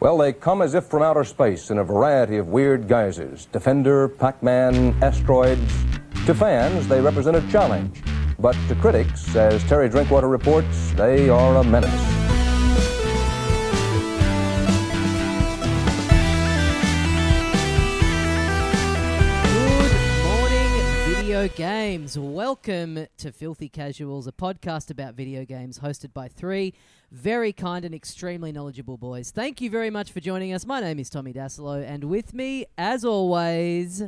[0.00, 4.08] Well, they come as if from outer space in a variety of weird guises Defender,
[4.08, 5.74] Pac Man, asteroids.
[6.24, 8.02] To fans, they represent a challenge.
[8.38, 12.20] But to critics, as Terry Drinkwater reports, they are a menace.
[21.56, 22.18] Games.
[22.18, 26.74] Welcome to Filthy Casuals, a podcast about video games hosted by three
[27.10, 29.30] very kind and extremely knowledgeable boys.
[29.30, 30.64] Thank you very much for joining us.
[30.64, 34.04] My name is Tommy Dasilo, and with me, as always,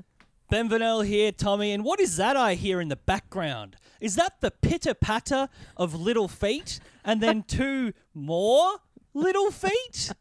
[0.51, 1.73] Ben Vanel here, Tommy.
[1.73, 3.77] And what is that I hear in the background?
[4.01, 8.79] Is that the pitter patter of little feet and then two more
[9.15, 10.13] little feet?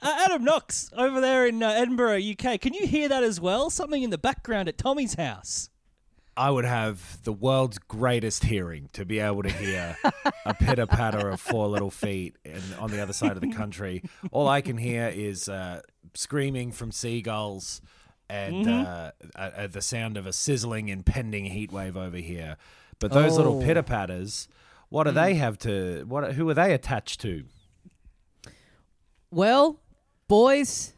[0.00, 2.60] Uh, Adam Knox over there in uh, Edinburgh, UK.
[2.60, 3.70] Can you hear that as well?
[3.70, 5.70] Something in the background at Tommy's house.
[6.36, 9.96] I would have the world's greatest hearing to be able to hear
[10.46, 14.02] a pitter patter of four little feet and on the other side of the country.
[14.30, 15.82] All I can hear is uh,
[16.14, 17.82] screaming from seagulls
[18.30, 22.56] and uh, uh, uh, the sound of a sizzling, impending heat wave over here.
[22.98, 23.64] But those little Oh.
[23.66, 24.48] pitter patters,
[24.88, 26.04] what do they have to?
[26.08, 26.32] What?
[26.34, 27.44] Who are they attached to?
[29.30, 29.80] well,
[30.28, 30.92] boys,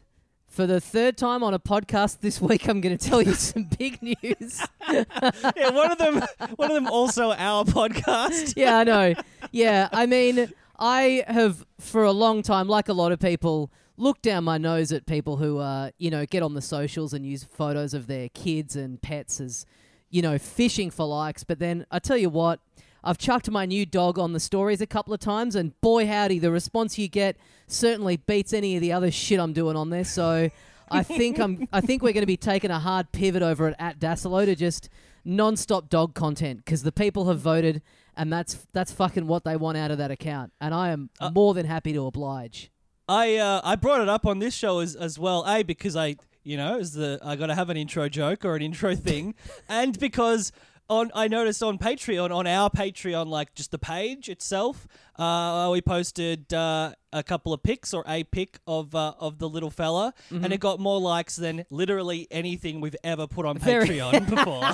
[0.55, 3.63] for the third time on a podcast this week, I'm going to tell you some
[3.77, 4.65] big news.
[4.89, 6.23] Yeah, one of them.
[6.55, 8.53] One of them also our podcast.
[8.55, 9.15] yeah, I know.
[9.51, 14.21] Yeah, I mean, I have for a long time, like a lot of people, looked
[14.21, 17.43] down my nose at people who, uh, you know, get on the socials and use
[17.43, 19.65] photos of their kids and pets as,
[20.09, 21.43] you know, fishing for likes.
[21.43, 22.61] But then I tell you what,
[23.05, 26.39] I've chucked my new dog on the stories a couple of times, and boy howdy,
[26.39, 30.05] the response you get certainly beats any of the other shit I'm doing on there.
[30.05, 30.49] So.
[30.87, 31.67] I think I'm.
[31.73, 34.55] I think we're going to be taking a hard pivot over at at Dasilo to
[34.55, 34.87] just
[35.25, 37.81] non-stop dog content because the people have voted,
[38.15, 40.53] and that's that's fucking what they want out of that account.
[40.61, 42.71] And I am more than happy to oblige.
[43.07, 45.43] I uh, I brought it up on this show as as well.
[45.47, 48.55] A because I you know is the I got to have an intro joke or
[48.55, 49.35] an intro thing,
[49.67, 50.51] and because
[50.89, 54.87] on I noticed on Patreon on our Patreon like just the page itself,
[55.17, 59.49] uh, we posted uh, a couple of pics or a pic of uh, of the
[59.49, 63.87] little fella, and it got more likes than literally anything we've ever put on Very-
[63.87, 64.73] Patreon before.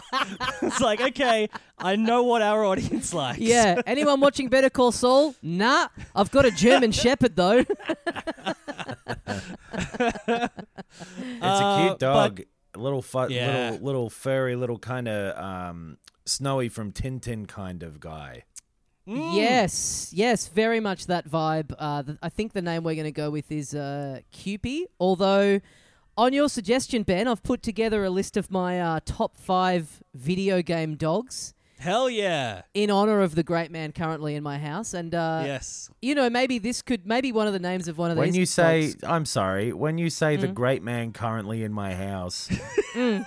[0.69, 3.39] it's like okay, I know what our audience likes.
[3.39, 3.81] Yeah.
[3.85, 5.35] Anyone watching Better Call Saul?
[5.41, 5.87] Nah.
[6.15, 7.63] I've got a German Shepherd though.
[9.73, 10.49] It's a
[11.41, 12.43] Uh, cute dog, a
[12.75, 13.71] little fu- Yeah.
[13.71, 18.43] little little furry, little kind of um, snowy from Tintin kind of guy.
[19.05, 21.73] Yes, yes, very much that vibe.
[21.77, 24.83] Uh, th- I think the name we're going to go with is uh, Cupie.
[24.99, 25.59] Although,
[26.17, 30.61] on your suggestion, Ben, I've put together a list of my uh, top five video
[30.61, 32.61] game dogs Hell yeah.
[32.75, 34.93] in honor of the great man currently in my house.
[34.93, 35.89] And uh, yes.
[36.01, 38.33] you know, maybe this could maybe one of the names of one of When these.
[38.33, 40.41] When you say, dogs- I'm sorry, when you say Mm.
[40.41, 42.49] the great man currently in my house,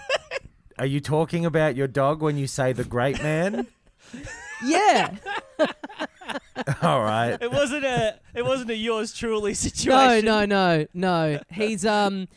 [0.79, 3.67] are you talking about your dog when you say the great man?
[4.65, 5.17] yeah,
[6.83, 7.37] All right.
[7.41, 10.25] It wasn't a it wasn't a yours truly situation.
[10.25, 11.41] no, no, no, no.
[11.51, 12.29] He's um,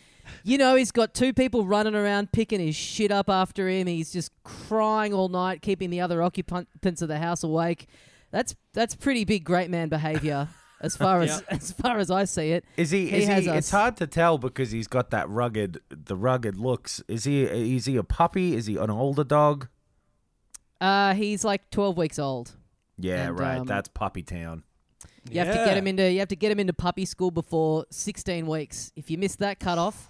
[0.44, 3.88] you know, he's got two people running around picking his shit up after him.
[3.88, 7.88] He's just crying all night, keeping the other occupants of the house awake.
[8.32, 10.48] That's that's pretty big great man behavior.
[10.80, 13.08] As far as as far as I see it, Is he?
[13.10, 13.50] He Is has he?
[13.50, 13.58] us.
[13.58, 17.02] It's hard to tell because he's got that rugged, the rugged looks.
[17.08, 17.42] Is he?
[17.46, 18.54] Is he a puppy?
[18.56, 19.70] Is he an older dog?
[20.80, 22.52] uh, he's like twelve weeks old.
[23.00, 23.58] Yeah, And, right.
[23.58, 24.64] um, That's puppy town.
[25.32, 27.86] You have to get him into you have to get him into puppy school before
[27.92, 28.92] 16 weeks.
[28.96, 30.10] If you miss that cutoff,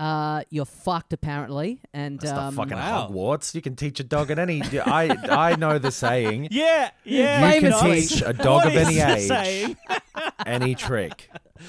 [0.00, 1.80] uh, you're fucked apparently.
[1.92, 3.08] And That's um, the fucking wow.
[3.10, 3.54] Hogwarts.
[3.54, 4.62] You can teach a dog at any.
[4.62, 6.48] I I know the saying.
[6.60, 7.54] Yeah, yeah.
[7.54, 9.76] You can teach a dog of any age
[10.46, 11.28] any trick.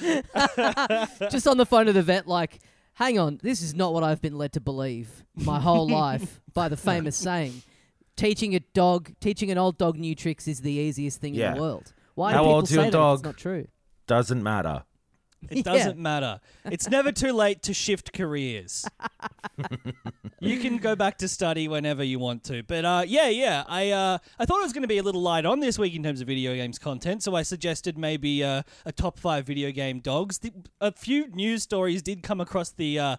[1.30, 2.60] just on the phone to the vet, like,
[2.94, 6.68] hang on, this is not what I've been led to believe my whole life by
[6.68, 7.62] the famous saying.
[8.16, 11.60] Teaching a dog, teaching an old dog new tricks is the easiest thing in the
[11.60, 11.92] world.
[12.14, 12.92] Why How do people old's say your that?
[12.92, 13.18] dog?
[13.18, 13.68] It's not true.
[14.06, 14.84] Doesn't matter.
[15.50, 15.62] It Yeah.
[15.62, 16.40] doesn't matter.
[16.64, 18.84] It's never too late to shift careers.
[20.40, 22.62] you can go back to study whenever you want to.
[22.62, 25.20] But uh, yeah, yeah, I uh, I thought it was going to be a little
[25.22, 28.62] light on this week in terms of video games content, so I suggested maybe uh,
[28.86, 30.38] a top five video game dogs.
[30.38, 32.98] The, a few news stories did come across the.
[32.98, 33.16] Uh,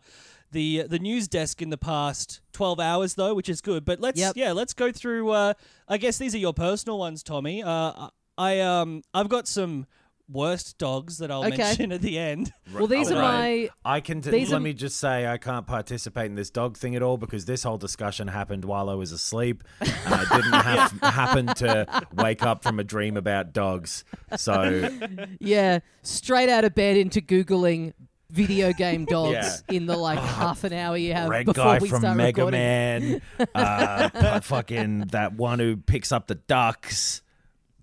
[0.52, 4.20] the, the news desk in the past 12 hours though which is good but let's
[4.20, 4.34] Yep.
[4.38, 5.54] yeah let's go through uh,
[5.88, 9.88] i guess these are your personal ones tommy uh, i um i've got some
[10.32, 11.58] worst dogs that i'll Okay.
[11.58, 13.70] mention at the end Well, these are Right.
[13.84, 13.96] my.
[13.98, 14.22] I can.
[14.22, 17.04] T- These let are- me just say, I can't participate in this dog thing at
[17.04, 21.48] all because this whole discussion happened while I was asleep, and I didn't have, happen
[21.48, 21.86] to
[22.16, 24.06] wake up from a dream about dogs.
[24.38, 24.90] So
[25.40, 27.94] Yeah, straight out of bed into googling
[28.32, 31.90] video game dogs in the like half an hour you have red before guy we
[31.90, 32.60] from start Mega recording.
[32.60, 33.22] Man,
[33.54, 37.22] uh, pu- fucking that one who picks up the ducks.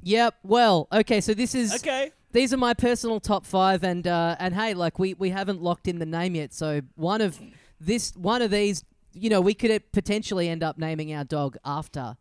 [0.03, 0.35] Yep.
[0.43, 1.21] Well, okay.
[1.21, 4.99] So this is okay these are my personal top five, and uh, and hey, like
[4.99, 6.53] we we haven't locked in the name yet.
[6.55, 7.41] So one of
[7.81, 12.17] this, one of these, you know, we could potentially end up naming our dog after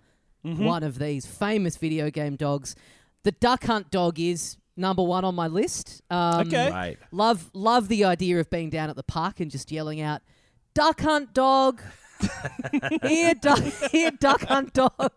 [0.45, 0.63] Mm-hmm.
[0.63, 2.73] one of these famous video game dogs.
[3.23, 6.01] The Duck Hunt dog is number one on my list.
[6.09, 6.71] Um, Okay.
[6.71, 6.97] Right.
[7.11, 10.21] Love love the idea of being down at the park and just yelling out,
[10.73, 11.81] "Duck Hunt dog."
[13.03, 13.59] here, duck,
[13.91, 15.11] here, duck hunt dog.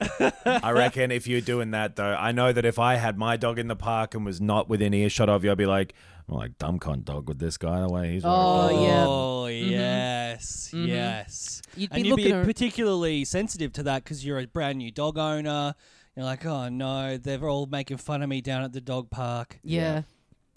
[0.46, 3.58] I reckon if you're doing that though, I know that if I had my dog
[3.58, 5.94] in the park and was not within earshot of you, I'd be like,
[6.28, 8.22] I'm like dumb cunt dog with this guy the way he's.
[8.24, 9.04] Oh, yeah.
[9.06, 9.70] Oh mm-hmm.
[9.70, 10.86] yes, mm-hmm.
[10.86, 11.62] yes.
[11.76, 14.78] You'd be and you'd be looking ar- particularly sensitive to that because you're a brand
[14.78, 15.74] new dog owner.
[16.16, 19.58] You're like, oh no, they're all making fun of me down at the dog park.
[19.62, 20.02] Yeah.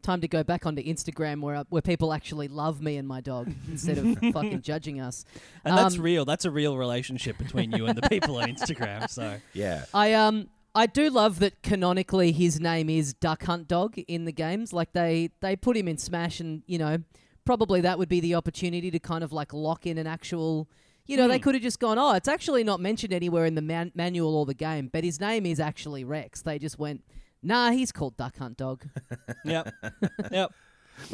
[0.03, 3.51] Time to go back onto Instagram where where people actually love me and my dog
[3.71, 5.25] instead of fucking judging us.
[5.65, 6.25] And that's Um, real.
[6.25, 9.09] That's a real relationship between you and the people on Instagram.
[9.09, 9.85] So Yeah.
[9.93, 14.31] I um I do love that canonically his name is Duck Hunt Dog in the
[14.33, 14.73] games.
[14.73, 16.97] Like they they put him in Smash, and you know
[17.45, 20.67] probably that would be the opportunity to kind of like lock in an actual.
[21.05, 21.43] You know, they Hmm.
[21.43, 24.45] could have just gone, oh, it's actually not mentioned anywhere in the man- manual or
[24.45, 26.41] the game, but his name is actually Rex.
[26.41, 27.03] They just went,
[27.43, 28.85] nah, he's called Duck Hunt Dog.
[29.45, 29.73] yep,
[30.31, 30.51] yep.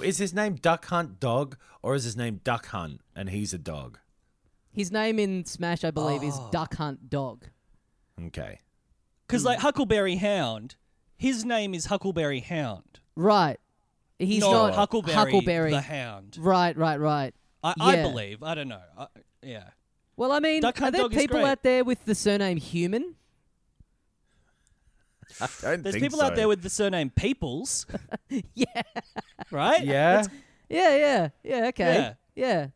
[0.03, 3.57] Is his name Duck Hunt Dog or is his name Duck Hunt and he's a
[3.57, 3.97] dog?
[4.71, 6.49] His name in Smash, I believe, is Oh.
[6.51, 7.45] Duck Hunt Dog.
[8.27, 8.59] Okay.
[9.27, 9.63] Because like hmm.
[9.63, 10.75] Huckleberry Hound,
[11.15, 12.99] his name is Huckleberry Hound.
[13.15, 13.59] Right.
[14.19, 15.71] He's not not Huckleberry, Huckleberry.
[15.71, 16.37] the Hound.
[16.39, 17.33] Right, right, right.
[17.63, 18.03] I, I Yeah.
[18.03, 18.43] believe.
[18.43, 18.81] I don't know.
[18.97, 19.07] I,
[19.41, 19.69] yeah.
[20.17, 21.49] Well, I mean, Duck are Hunt there Dog is people great.
[21.49, 23.15] out there with the surname Human?
[25.41, 26.25] I don't There's think people so.
[26.25, 27.85] out there with the surname Peoples,
[28.53, 28.65] yeah.
[29.51, 29.83] right?
[29.83, 30.23] Yeah.
[30.69, 31.93] Yeah, yeah, yeah, okay.
[31.95, 32.13] Yeah.
[32.35, 32.67] Yeah.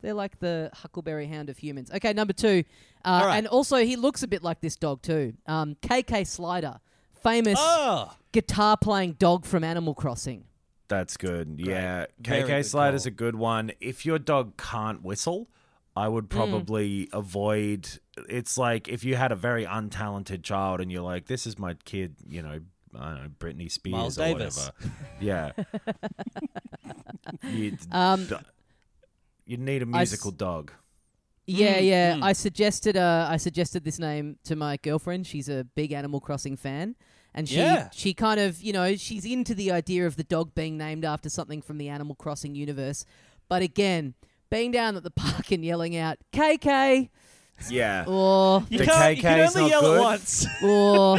[0.00, 1.90] They're like the Huckleberry Hound of humans.
[1.94, 2.64] Okay, number two.
[3.04, 3.38] Uh, All right.
[3.38, 5.32] And also, he looks a bit like this dog, too.
[5.46, 6.80] Um, KK Slider,
[7.22, 10.44] famous Oh, guitar playing dog from Animal Crossing.
[10.88, 11.54] That's good.
[11.58, 12.06] Yeah.
[12.20, 13.08] Very KK good Slider's call.
[13.08, 13.72] a good one.
[13.80, 15.48] If your dog can't whistle,
[15.96, 16.36] I would Mm.
[16.36, 17.88] probably avoid.
[18.28, 21.74] It's like if you had a very untalented child and you're like, this is my
[21.84, 22.60] kid, you know,
[22.98, 24.70] I don't know, Britney Spears Miles or Davis.
[24.80, 24.94] whatever.
[25.20, 25.52] Yeah.
[27.50, 28.28] you Um,
[29.46, 30.72] you need a musical dog.
[31.46, 32.14] Yeah, Mm, yeah.
[32.14, 32.22] mm.
[32.22, 35.26] I suggested uh, I suggested this name to my girlfriend.
[35.26, 36.96] She's a big Animal Crossing fan,
[37.34, 37.90] and she Yeah.
[37.92, 41.28] she kind of you know she's into the idea of the dog being named after
[41.28, 43.04] something from the Animal Crossing universe.
[43.48, 44.14] But again,
[44.50, 47.10] being down at the park and yelling out "KK"
[47.70, 48.04] Yeah.
[48.08, 49.16] or you The can't.
[49.16, 49.96] You can KK is only not yell good.
[49.98, 50.46] at once.
[50.62, 51.18] or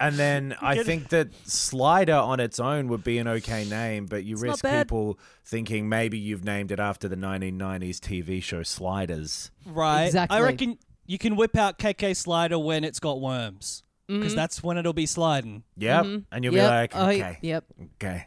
[0.00, 4.24] And then I think that Slider on its own would be an okay name, but
[4.24, 4.86] you It's not risk bad.
[4.88, 9.50] people thinking maybe you've named it after the 1990s TV show Sliders.
[9.66, 10.04] right.
[10.04, 10.36] Exactly.
[10.36, 14.76] I reckon you can whip out KK Slider when it's got worms, because that's when
[14.78, 15.62] it'll be sliding.
[15.78, 16.04] Yep.
[16.30, 16.64] And you'll Yep.
[16.64, 17.64] be like, Oh, okay, yep.
[17.94, 18.26] okay.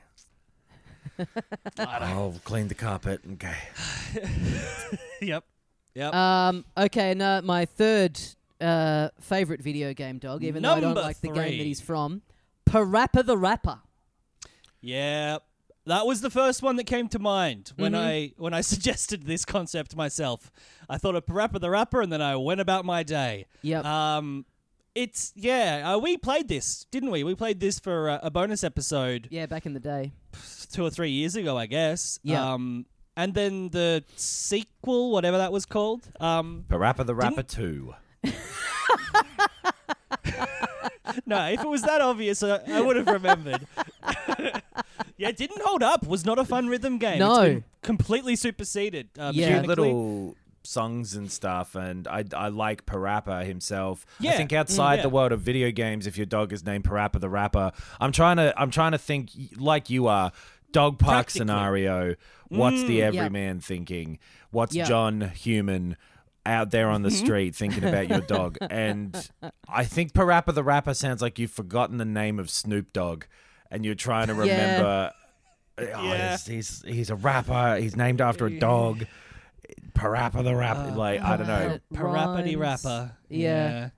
[1.77, 3.22] I'll clean the carpet.
[3.34, 3.55] Okay.
[5.22, 5.43] yep.
[5.95, 6.13] Yep.
[6.13, 8.19] Um, okay, and uh, my third
[8.60, 11.81] uh, favorite video game dog, even though I Number don't like the game that he's
[11.81, 12.21] from,
[12.69, 13.79] Parappa the Rapper.
[14.81, 15.38] Yeah,
[15.86, 18.01] That was the first one that came to mind when Mm-hmm.
[18.07, 20.51] I when I suggested this concept myself.
[20.89, 23.45] I thought of Parappa the Rapper, and then I went about my day.
[23.62, 23.86] Yep.
[23.86, 24.45] Um,
[24.95, 25.93] it's yeah.
[25.93, 27.24] Uh, we played this, didn't we?
[27.24, 30.12] We played this for uh, a bonus episode yeah, back in the day.
[30.71, 32.19] two or three years ago, I guess.
[32.24, 32.53] Yeah.
[32.53, 32.86] Um,
[33.18, 36.08] and then the sequel, whatever that was called.
[36.20, 37.94] Um, Parappa the Rapper 2.
[41.25, 43.68] no, if it was that obvious, I, I would have remembered.
[45.18, 46.06] yeah, it didn't hold up.
[46.08, 47.20] Was not a fun rhythm game.
[47.20, 47.41] No.
[47.41, 49.10] it's been completely superseded.
[49.18, 49.48] Uh, Yeah.
[49.62, 49.75] Mechanically.
[49.75, 54.06] little songs and stuff, and I, I like Parappa himself.
[54.20, 54.32] Yeah.
[54.32, 57.20] I think outside Mm, the world of video games, if your dog is named Parappa
[57.20, 60.32] the Rapper, I'm trying to I'm trying to think like you are.
[60.71, 62.15] Dog park scenario.
[62.49, 63.13] What's the Yep.
[63.15, 64.19] everyman thinking?
[64.51, 64.87] What's Yep.
[64.87, 65.95] John human
[66.45, 68.57] out there on the street thinking about your dog?
[68.69, 69.29] And
[69.69, 73.23] I think Parappa the Rapper sounds like you've forgotten the name of Snoop Dogg,
[73.69, 74.39] and you're trying to Yeah.
[74.39, 75.13] remember.
[75.77, 76.31] Uh, oh, Yeah.
[76.31, 77.77] he's, he's he's a rapper.
[77.79, 79.05] He's named after a dog.
[79.93, 80.91] Parappa the Rapper.
[80.95, 81.69] like I don't know.
[81.75, 82.83] It Parappity rhymes.
[82.83, 83.11] rapper.
[83.29, 83.89] Yeah.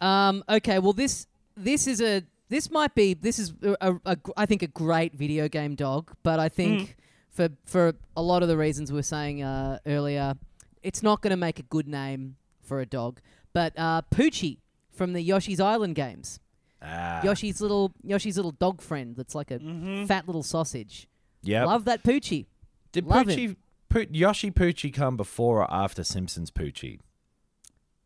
[0.00, 4.16] Um, okay, well this this is a this might be this is a, a, a
[4.16, 6.96] gr- I think a great video game dog, but I think
[7.30, 10.34] for for a lot of the reasons we were saying uh, earlier,
[10.82, 13.20] it's not going to make a good name for a dog.
[13.52, 14.58] But uh, Poochie
[14.90, 16.40] from the Yoshi's Island games,
[16.82, 19.58] Ah, Yoshi's little Yoshi's little dog friend that's like a
[20.06, 21.08] fat little sausage.
[21.42, 22.46] Yeah, Love that Poochie.
[22.92, 23.56] Did love Poochie,
[23.88, 26.98] Poo- Yoshi Poochie come before or after Simpsons Poochie?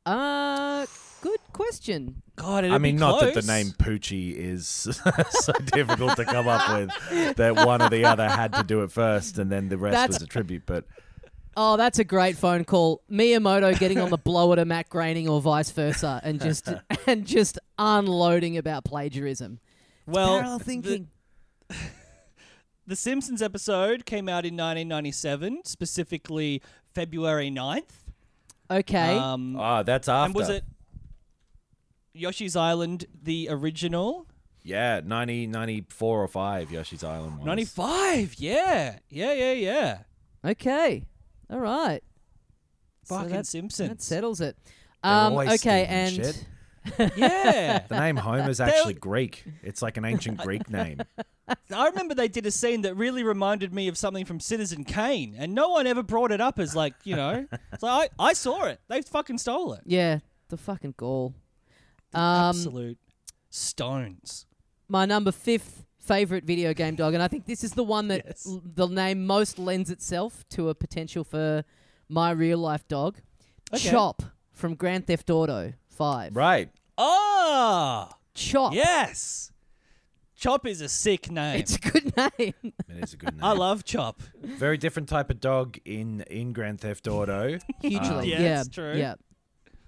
[0.07, 0.70] Uh,
[1.53, 2.23] question.
[2.37, 4.67] God, it'd I mean, be not that the name Poochie is
[5.31, 8.91] so difficult to come up with that one or the other had to do it
[8.91, 10.63] first and then the rest That's- was a tribute.
[10.67, 10.85] But
[11.57, 13.03] Oh, that's a great phone call.
[13.11, 16.69] Miyamoto getting on the blower to Matt Groening or vice versa, and just
[17.09, 19.59] and just unloading about plagiarism.
[20.07, 21.09] Well, Parallel the- thinking.
[22.87, 26.61] The Simpsons episode came out in 1997, specifically
[26.93, 27.85] February 9th.
[28.69, 29.17] okay.
[29.17, 30.27] Um, ah, that's after.
[30.27, 30.65] and was it
[32.13, 34.27] Yoshi's Island the original?
[34.63, 37.47] Yeah, 90, 94 or 5, Yoshi's Island was.
[37.47, 38.35] 95.
[38.39, 38.99] Yeah.
[39.09, 39.99] Yeah, yeah, yeah.
[40.45, 41.05] okay.
[41.49, 42.03] All right.
[43.05, 43.89] So Fucking that, Simpsons.
[43.89, 44.57] that settles it.
[45.03, 46.47] Um, always okay, stealing and shit.
[47.17, 47.81] yeah.
[47.89, 49.45] The name Homer's actually Greek.
[49.63, 51.01] It's like an ancient Greek name.
[51.75, 55.35] I remember they did a scene that really reminded me of something from Citizen Kane,
[55.37, 58.33] and no one ever brought it up as like, you know, it's like I, I
[58.35, 58.81] saw it.
[58.89, 59.83] They fucking stole it.
[59.87, 61.35] yeah, the fucking gall.
[62.13, 62.99] Um, Absolute
[63.51, 64.47] stones.
[64.89, 68.23] my number fifth favorite video game dog, and I think this is the one that
[68.27, 68.47] Yes.
[68.47, 71.65] l- the name most lends itself to a potential for
[72.09, 73.19] my real life dog.
[73.73, 73.91] Okay.
[73.91, 76.35] Chop from Grand Theft Auto Five.
[76.35, 76.71] Right.
[76.99, 78.75] Ah, Chop.
[78.75, 79.53] yes.
[80.35, 81.61] Chop is a sick name.
[81.61, 82.55] It's a good name.
[82.89, 83.45] It is a good name.
[83.45, 84.21] I love Chop.
[84.43, 88.31] Very different type of dog in, in Grand Theft Auto, Hugely.
[88.31, 88.61] Yeah, yeah.
[88.61, 88.95] it's true.
[88.97, 89.15] Yeah.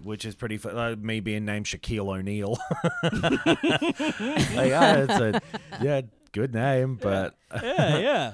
[0.03, 0.57] Which is pretty.
[0.57, 2.57] Fu- uh, me being named Shaquille O'Neal.
[4.55, 4.71] like,
[5.09, 5.41] it's a
[5.81, 8.27] yeah, good name, but Yeah, yeah.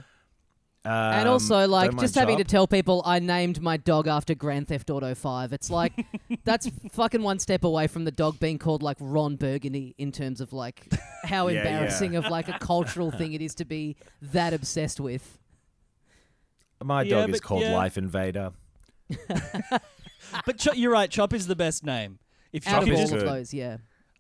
[0.86, 4.68] um, And also, like, just having to tell people I named my dog after Grand
[4.68, 5.54] Theft Auto 5.
[5.54, 5.94] It's like,
[6.46, 10.42] that's fucking one step away from the dog being called, like, Ron Burgundy in terms
[10.42, 10.88] of, like,
[11.24, 12.20] how Yeah, embarrassing yeah.
[12.20, 15.38] of, like, a cultural thing it is to be that obsessed with.
[16.82, 17.76] My Yeah, dog is called yeah.
[17.76, 18.52] Life Invader.
[20.46, 21.10] But Chop, you're right.
[21.10, 22.20] Chop is the best name.
[22.52, 23.30] If you Out can of all just of good.
[23.30, 23.78] those, yeah.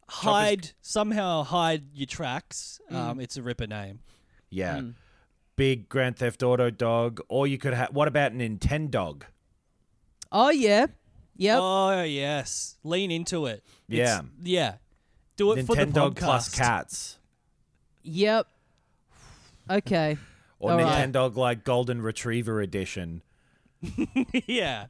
[0.07, 2.95] hide somehow hide your tracks, Mm.
[2.95, 3.99] um, it's a ripper name.
[4.49, 4.93] Yeah, Mm.
[5.55, 7.89] big Grand Theft Auto dog, or you could have.
[7.93, 9.21] What about Nintendo?
[10.31, 10.87] Oh, yeah.
[11.37, 11.59] Yep.
[11.61, 13.63] Oh yes, lean into it.
[13.87, 14.21] It's- Yeah.
[14.41, 14.75] yeah.
[15.37, 16.17] Do it for the Nintendo podcast.
[16.17, 17.19] plus cats,
[18.03, 18.47] Yep.
[19.69, 20.17] Okay.
[20.59, 21.07] or All right.
[21.13, 23.21] Nintendo like Golden Retriever edition.
[24.47, 24.87] yeah.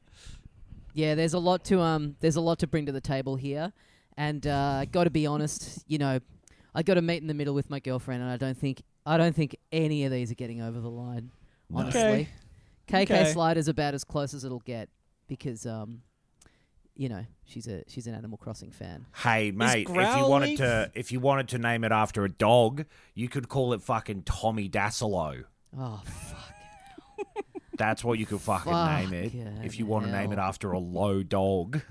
[1.00, 3.72] Yeah, there's a lot to um there's a lot to bring to the table here.
[4.18, 6.20] And uh got to be honest, you know,
[6.76, 9.16] I got to meet in the middle with my girlfriend and I don't think I
[9.18, 11.32] don't think any of these are getting over the line.
[11.74, 12.02] Honestly.
[12.02, 12.28] Okay.
[12.90, 13.32] KK Okay.
[13.32, 14.90] Slider's about as close as it'll get
[15.30, 16.02] because um
[16.96, 19.06] you know, she's a she's an Animal Crossing fan.
[19.16, 22.84] Hey mate, if you wanted to, if you wanted to name it after a dog,
[23.16, 25.46] you could call it fucking Tommy Dasilo.
[25.78, 26.54] Oh fuck.
[27.80, 29.24] That's what you could fucking name it.
[29.32, 30.48] Fucking If you want to name it hell.
[30.48, 31.82] after a low dog.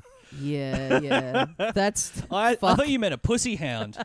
[0.41, 1.47] Yeah, yeah.
[1.75, 2.77] That's I, I Fuck.
[2.77, 3.97] thought you meant a pussy hound.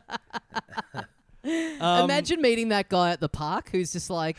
[0.96, 1.04] Um,
[2.06, 4.38] Imagine meeting that guy at the park who's just like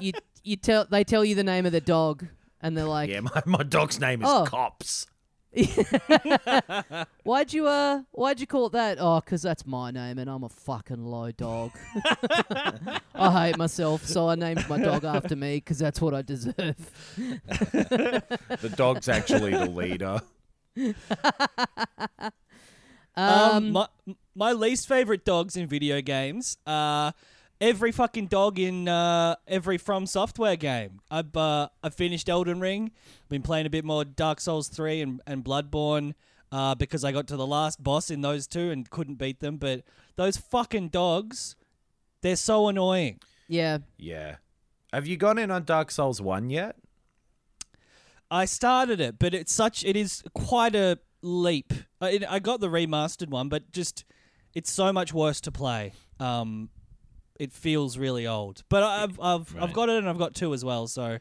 [0.00, 0.12] you
[0.44, 2.26] you tell they tell you the name of the dog
[2.60, 4.44] and they're like Yeah, my, my dog's name is Oh.
[4.46, 5.06] Cops.
[7.24, 8.98] Why'd you uh why'd you call it that?
[9.00, 11.72] Oh, 'cause that's my name and I'm a fucking low dog.
[13.14, 16.54] I hate myself, so I named my dog after me 'cause that's what I deserve.
[18.60, 20.20] The dog's actually the leader.
[23.16, 23.88] Um, my
[24.34, 27.12] my least favorite dogs in video games are
[27.60, 31.00] every fucking dog in uh, every From Software game.
[31.10, 32.90] I've uh, I finished Elden Ring.
[33.22, 36.14] I've Been playing a bit more Dark Souls three and and Bloodborne.
[36.52, 39.56] Uh, because I got to the last boss in those two and couldn't beat them,
[39.56, 39.84] but
[40.16, 41.54] those fucking dogs,
[42.22, 43.20] they're so annoying.
[43.46, 43.78] Yeah.
[43.96, 44.36] Yeah.
[44.92, 46.74] Have you gone in on Dark Souls 1 yet?
[48.32, 51.72] I started it, but it's such it is quite a leap.
[52.00, 54.04] I, it, I got the remastered one, but just
[54.52, 55.92] it's so much worse to play.
[56.18, 56.70] Um,
[57.40, 58.62] it feels really old.
[58.68, 59.64] But I've I've Right.
[59.64, 60.86] I've got it and I've got two as well.
[60.86, 61.18] So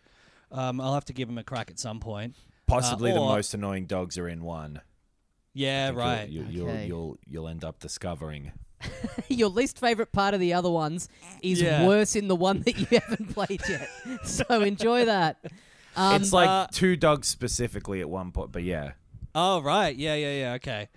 [0.51, 2.35] um, I'll have to give them a crack at some point.
[2.67, 4.81] Possibly the or- most annoying dogs are in one.
[5.53, 6.29] Yeah, I think right.
[6.29, 6.73] You'll, you, Okay.
[6.77, 8.51] will you'll you'll end up discovering.
[9.27, 11.09] Your least favorite part of the other ones
[11.41, 11.85] is Yeah.
[11.87, 13.89] worse in the one that you haven't played yet.
[14.23, 15.37] so enjoy that.
[15.95, 18.91] Um, it's like uh, two dogs specifically at one point, but yeah.
[19.35, 20.53] Oh right, yeah, yeah, yeah.
[20.53, 20.87] Okay.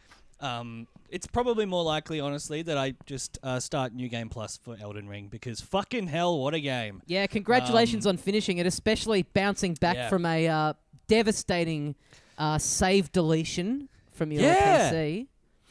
[0.41, 4.77] Um, it's probably more likely, honestly, that I just uh, start New Game Plus for
[4.81, 7.03] Elden Ring because fucking hell, what a game!
[7.07, 10.09] yeah, congratulations on finishing it, especially bouncing back Yeah.
[10.09, 10.73] from a uh,
[11.07, 11.95] devastating
[12.39, 14.91] uh, save deletion from your Yeah.
[14.91, 15.27] PC.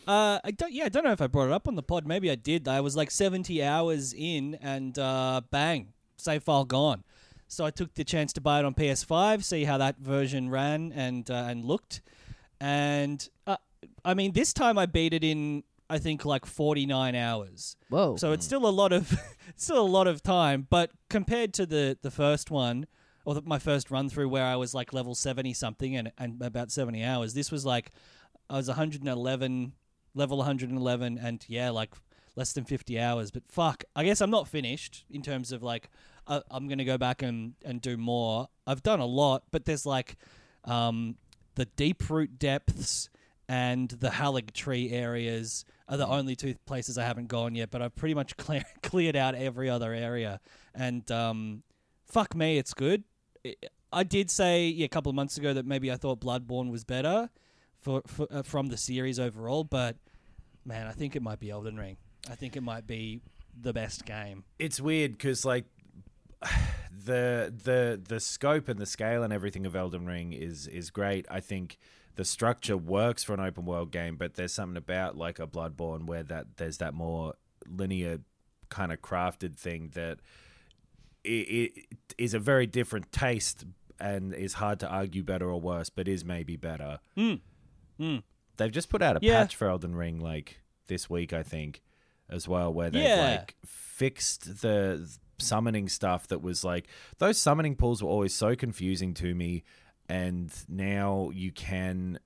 [0.07, 0.71] Uh, I don't.
[0.71, 2.07] Yeah, I don't know if I brought it up on the pod.
[2.07, 2.67] Maybe I did.
[2.67, 7.03] I was like seventy hours in, and uh, bang, save file gone.
[7.47, 10.91] So I took the chance to buy it on PS5, see how that version ran
[10.93, 12.01] and uh, and looked,
[12.59, 13.57] and uh,
[14.03, 17.75] I mean, this time I beat it in I think like forty nine hours.
[17.89, 18.15] Whoa.
[18.15, 19.13] So it's still a lot of
[19.57, 22.87] still a lot of time, but compared to the the first one
[23.25, 26.41] or the, my first run through where I was like level 70 something and and
[26.41, 27.91] about 70 hours, this was like
[28.49, 29.73] I was 111
[30.13, 31.93] level 111 and yeah, like
[32.37, 35.89] less than 50 hours, but fuck, I guess I'm not finished in terms of like
[36.27, 38.47] uh, I'm going to go back and and do more.
[38.65, 40.15] I've done a lot, but there's like
[40.63, 41.17] um
[41.55, 43.09] the deep root depths
[43.51, 47.81] and the Halig tree areas are the only two places I haven't gone yet, but
[47.81, 50.39] I've pretty much clear, cleared out every other area.
[50.73, 51.63] And um,
[52.05, 53.03] fuck me, it's good.
[53.45, 53.55] I-
[53.93, 56.85] I did say yeah, a couple of months ago that maybe I thought Bloodborne was
[56.85, 57.29] better
[57.81, 59.97] for, for uh, from the series overall, but
[60.63, 61.97] man, I think it might be Elden Ring.
[62.29, 63.19] I think it might be
[63.59, 64.45] the best game.
[64.59, 65.65] it's weird because like
[67.05, 71.25] the the the scope and the scale and everything of Elden Ring is is great.
[71.29, 71.77] I think
[72.15, 76.05] the structure works for an open world game, but there's something about like a Bloodborne
[76.05, 77.35] where that there's that more
[77.67, 78.19] linear
[78.69, 80.19] kind of crafted thing that
[81.23, 81.87] it, it
[82.17, 83.65] is a very different taste
[83.99, 86.99] and is hard to argue better or worse, but is maybe better.
[87.15, 87.35] Hmm.
[87.97, 88.17] Hmm.
[88.57, 89.41] They've just put out a Yeah.
[89.41, 91.81] patch for Elden Ring like this week, I think,
[92.29, 93.37] as well, where they've Yeah.
[93.39, 96.87] like fixed the summoning stuff that was like
[97.17, 99.63] those summoning pools were always so confusing to me,
[100.11, 102.19] and now you can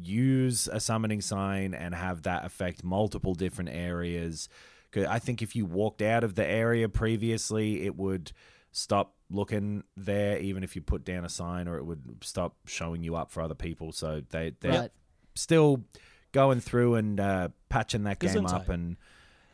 [0.00, 4.48] use a summoning sign and have that affect multiple different areas.
[4.90, 8.32] 'Cause I think if you walked out of the area previously, it would
[8.72, 13.02] stop looking there, even if you put down a sign, or it would stop showing
[13.02, 13.92] you up for other people.
[13.92, 14.92] So they they're Right.
[15.34, 15.84] still
[16.32, 18.54] going through and uh, patching that game Gesundheit.
[18.54, 18.96] up and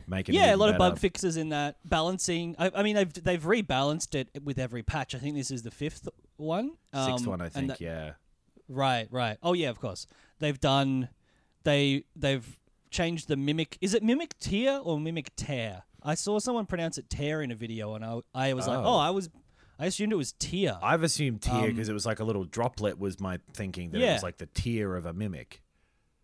[0.07, 2.55] making it yeah, a even lot of bug fixes in that balancing.
[2.59, 5.15] I, I mean, they've they've rebalanced it with every patch.
[5.15, 6.73] I think this is the fifth one.
[6.95, 7.69] Sixth Um, one, I think.
[7.69, 8.13] that- yeah,
[8.69, 9.37] Right, right.
[9.43, 10.07] Oh yeah, of course.
[10.39, 11.09] They've done
[11.65, 12.59] they they've
[12.91, 15.83] changed the mimic is it mimic tear or mimic tear?
[16.03, 18.85] I saw someone pronounce it tear in a video and I I was like, Oh.
[18.85, 19.29] "Oh, I was
[19.79, 22.45] I assumed it was tear." I've assumed tear Um, because it was like a little
[22.45, 22.99] droplet.
[22.99, 25.63] Was my thinking that it was like the tear of a mimic.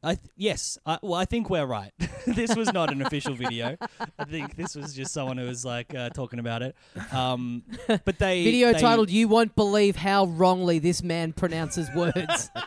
[0.02, 0.78] I th- yes.
[0.86, 1.92] I, well, I think we're right.
[2.26, 3.76] this was not an official video.
[4.18, 6.74] I think this was just someone who was like uh, talking about it.
[7.12, 12.50] Um, but they Video they- titled "You won't believe how wrongly this man pronounces words."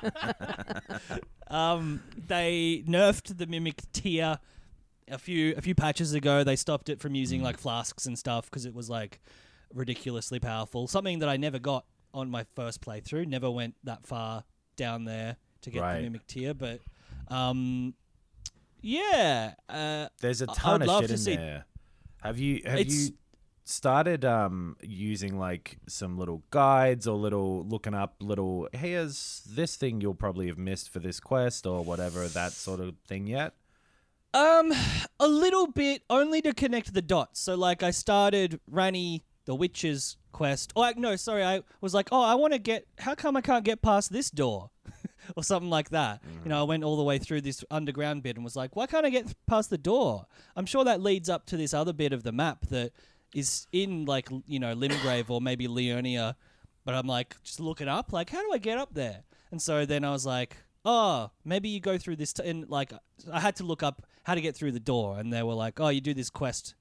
[1.48, 4.40] Um, they nerfed the mimic tear
[5.08, 6.44] a few a few patches ago.
[6.44, 9.22] They stopped it from using like flasks and stuff because it was like
[9.72, 10.88] ridiculously powerful.
[10.88, 13.28] Something that I never got on my first playthrough.
[13.28, 14.46] Never went that far
[14.78, 15.98] down there to get Right.
[15.98, 16.80] the mimic tear, but
[17.28, 17.94] um,
[18.82, 19.54] yeah.
[19.70, 21.66] Uh, There's a ton of love shit to in see- there.
[22.22, 23.10] Have you have you
[23.66, 30.02] started um using like some little guides or little looking up little here's this thing
[30.02, 33.54] you'll probably have missed for this quest or whatever that sort of thing yet?
[34.34, 34.74] Um,
[35.20, 37.40] a little bit, only to connect the dots.
[37.40, 40.74] So, like, I started Ranni the Witch's quest.
[40.76, 41.44] Oh, I, no, sorry.
[41.44, 42.88] I was like, oh, I want to get.
[42.98, 44.72] How come I can't get past this door?
[45.36, 46.22] or something like that.
[46.44, 48.88] You know, I went all the way through this underground bit and was like, why
[48.88, 50.26] can't I get past the door?
[50.56, 52.92] I'm sure that leads up to this other bit of the map that
[53.34, 56.36] is in, like, you know, Limgrave or maybe Liurnia.
[56.86, 59.24] But I'm like, just looking up, like, how do I get up there?
[59.52, 62.34] And so then I was like, oh, maybe you go through this.
[62.34, 62.44] T-.
[62.48, 62.92] And like,
[63.32, 65.18] I had to look up how to get through the door.
[65.18, 66.76] And they were like, oh, you do this quest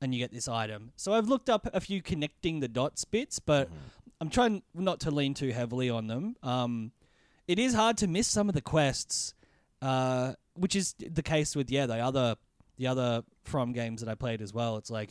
[0.00, 0.92] and you get this item.
[0.96, 3.70] So I've looked up a few connecting the dots bits, but
[4.20, 6.36] I'm trying not to lean too heavily on them.
[6.42, 6.92] Um,
[7.48, 9.34] it is hard to miss some of the quests,
[9.82, 12.36] uh, which is the case with yeah the other
[12.76, 14.76] the other From games that I played as well.
[14.78, 15.10] It's like,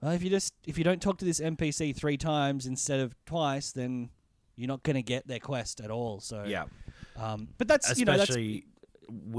[0.00, 3.14] well, if you just if you don't talk to this NPC three times instead of
[3.26, 4.10] twice, then
[4.56, 6.20] you're not going to get their quest at all.
[6.20, 6.64] So Yeah.
[7.16, 8.66] um, but that's you know that's Especially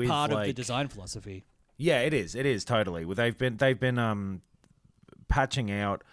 [0.07, 1.45] part of the design philosophy.
[1.77, 2.35] Yeah, it is.
[2.35, 3.05] It is totally.
[3.05, 4.41] Well, They've been they've been um
[5.27, 6.03] patching out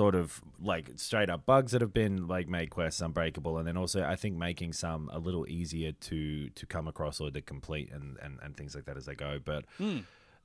[0.00, 3.76] sort of like straight up bugs that have been like made quests unbreakable and then
[3.76, 7.88] also I think making some a little easier to to come across or to complete
[7.92, 9.64] and and, and things like that as they go but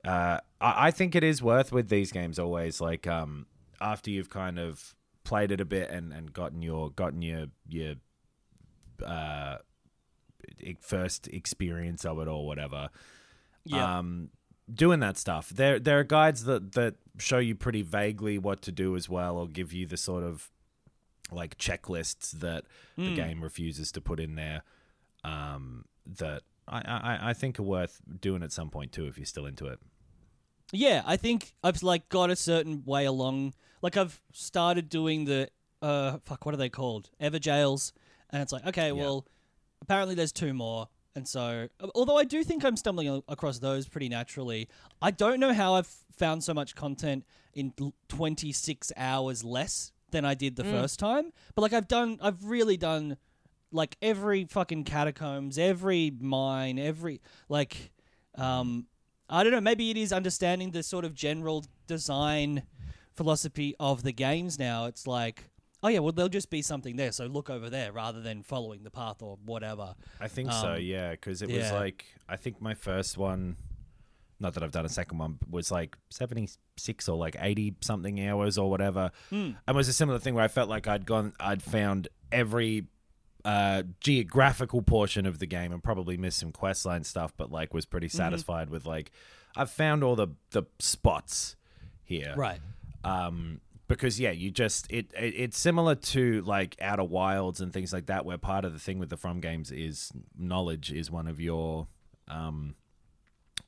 [0.03, 3.45] uh, I, I think it is worth with these games always like um
[3.79, 7.95] after you've kind of played it a bit and, and gotten your gotten your your
[9.05, 9.57] uh
[10.81, 12.89] first experience of it or whatever
[13.65, 13.99] Yeah.
[13.99, 14.29] um,
[14.73, 15.49] doing that stuff.
[15.49, 19.37] There there are guides that that show you pretty vaguely what to do as well,
[19.37, 20.49] or give you the sort of
[21.31, 22.63] like checklists that
[22.97, 24.63] the game refuses to put in there.
[25.23, 29.25] Um, that I, I I think are worth doing at some point too if you're
[29.25, 29.79] still into it.
[30.71, 33.53] Yeah, I think I've like got a certain way along.
[33.81, 35.49] Like I've started doing the
[35.81, 37.09] uh fuck, what are they called?
[37.21, 37.91] Evergaols,
[38.29, 39.25] and it's like okay, well,
[39.81, 44.07] apparently there's two more, and so although I do think I'm stumbling across those pretty
[44.07, 44.69] naturally,
[45.01, 47.73] I don't know how I've found so much content in
[48.07, 51.33] 26 hours less than I did the first time.
[51.55, 53.17] But like I've done, I've really done
[53.71, 57.91] like every fucking catacombs, every mine, every like
[58.35, 58.85] um
[59.27, 62.61] I don't know, maybe it is understanding the sort of general design
[63.15, 64.85] philosophy of the games now.
[64.85, 65.49] It's like,
[65.83, 68.83] oh yeah, well there'll just be something there, so look over there rather than following
[68.83, 69.95] the path or whatever.
[70.19, 73.57] I think so, Um, yeah, because it was like I think my first one,
[74.39, 78.19] not that I've done a second one, was like seventy six or like eighty something
[78.27, 81.33] hours or whatever, and it was a similar thing where I felt like I'd gone,
[81.39, 82.85] I'd found every
[83.45, 87.85] uh, geographical portion of the game and probably missed some questline stuff, but like was
[87.85, 89.11] pretty satisfied with like
[89.55, 91.55] I've found all the the spots
[92.03, 92.59] here, Right.
[93.03, 97.93] um, because yeah, you just it, it it's similar to like Outer Wilds and things
[97.93, 101.27] like that, where part of the thing with the From games is knowledge is one
[101.27, 101.87] of your
[102.27, 102.75] um,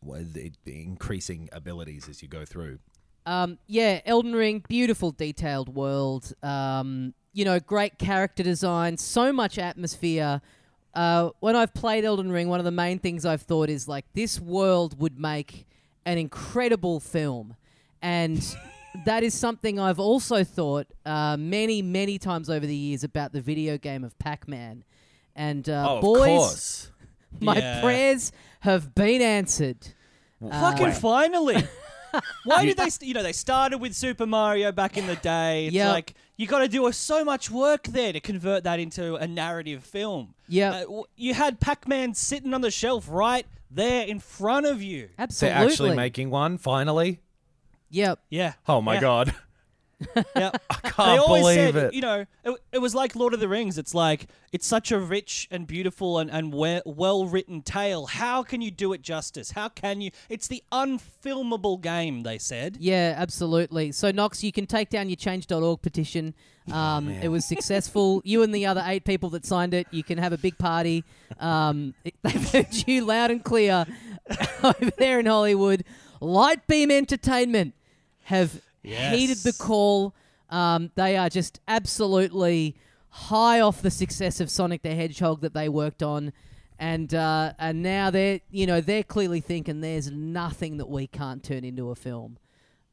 [0.02, 2.80] the increasing abilities as you go through.
[3.26, 6.34] Um, yeah, Elden Ring, beautiful, detailed world.
[6.42, 10.42] Um, you know, great character design, so much atmosphere.
[10.94, 14.06] Uh, when I've played Elden Ring, one of the main things I've thought is like
[14.14, 15.68] this world would make
[16.06, 17.56] an incredible film,
[18.02, 18.44] and
[19.06, 23.42] that is something I've also thought uh, many, many times over the years about the
[23.42, 24.84] video game of Pac-Man.
[25.36, 26.92] And uh, oh, boys, course.
[27.40, 27.82] my Yeah.
[27.82, 29.78] prayers have been answered.
[30.42, 31.64] Fucking finally.
[32.44, 32.90] Why did they?
[32.90, 35.68] St- you know, they started with Super Mario back in the day.
[35.68, 35.94] It's Yep.
[35.94, 39.28] like you got to do a, so much work there to convert that into a
[39.28, 40.34] narrative film.
[40.48, 40.88] Yep.
[40.90, 45.10] Uh, you had Pac-Man sitting on the shelf right there in front of you.
[45.20, 45.60] Absolutely.
[45.60, 47.20] They're actually making one finally.
[47.90, 48.20] Yep.
[48.30, 48.54] Yeah.
[48.68, 49.00] Oh my Yeah.
[49.02, 49.36] god,
[50.36, 50.52] Yeah.
[50.70, 51.94] I can't always believe said, it.
[51.94, 53.78] you know, it, it was like Lord of the Rings.
[53.78, 58.06] It's like it's such a rich and beautiful and, and we- well written tale.
[58.06, 59.52] How can you do it justice?
[59.52, 60.12] How can you?
[60.30, 62.24] It's the unfilmable game.
[62.24, 62.78] They said.
[62.80, 63.92] Yeah, absolutely.
[63.92, 66.34] So, Knox, you can take down your change.org petition.
[66.72, 68.22] Um, it was successful.
[68.26, 71.04] you and the other eight people that signed it, you can have a big party.
[71.40, 73.86] Um, they've heard you loud and clear
[74.64, 75.84] over there in Hollywood.
[76.22, 77.74] Lightbeam Entertainment
[78.30, 80.14] have heeded the call.
[80.52, 82.76] Um, they are just absolutely
[83.10, 86.32] high off the success of Sonic the Hedgehog that they worked on.
[86.78, 91.44] And uh, and now they're you know they're clearly thinking there's nothing that we can't
[91.44, 92.38] turn into a film.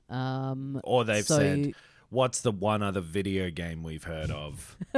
[0.08, 1.72] Um, Or they've so- said,
[2.10, 4.76] "What's the one other video game we've heard of?"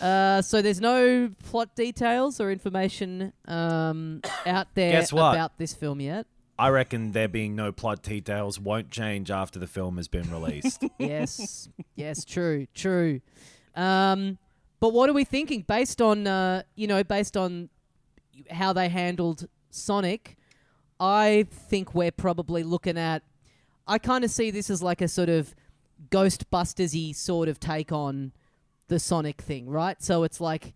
[0.00, 4.92] Uh, so there's no plot details or information um, out there
[5.34, 6.26] about this film yet.
[6.58, 10.84] I reckon there being no plot details won't change after the film has been released.
[10.98, 13.20] yes, yes, true, true.
[13.74, 14.38] Um,
[14.80, 17.68] but what are we thinking based on uh, you know based on
[18.50, 20.36] how they handled Sonic?
[21.00, 23.22] I think we're probably looking at.
[23.86, 25.54] I kind of see this as like a sort of
[26.10, 28.32] Ghostbusters-y sort of take on
[28.88, 30.00] the Sonic thing, right?
[30.02, 30.74] So it's like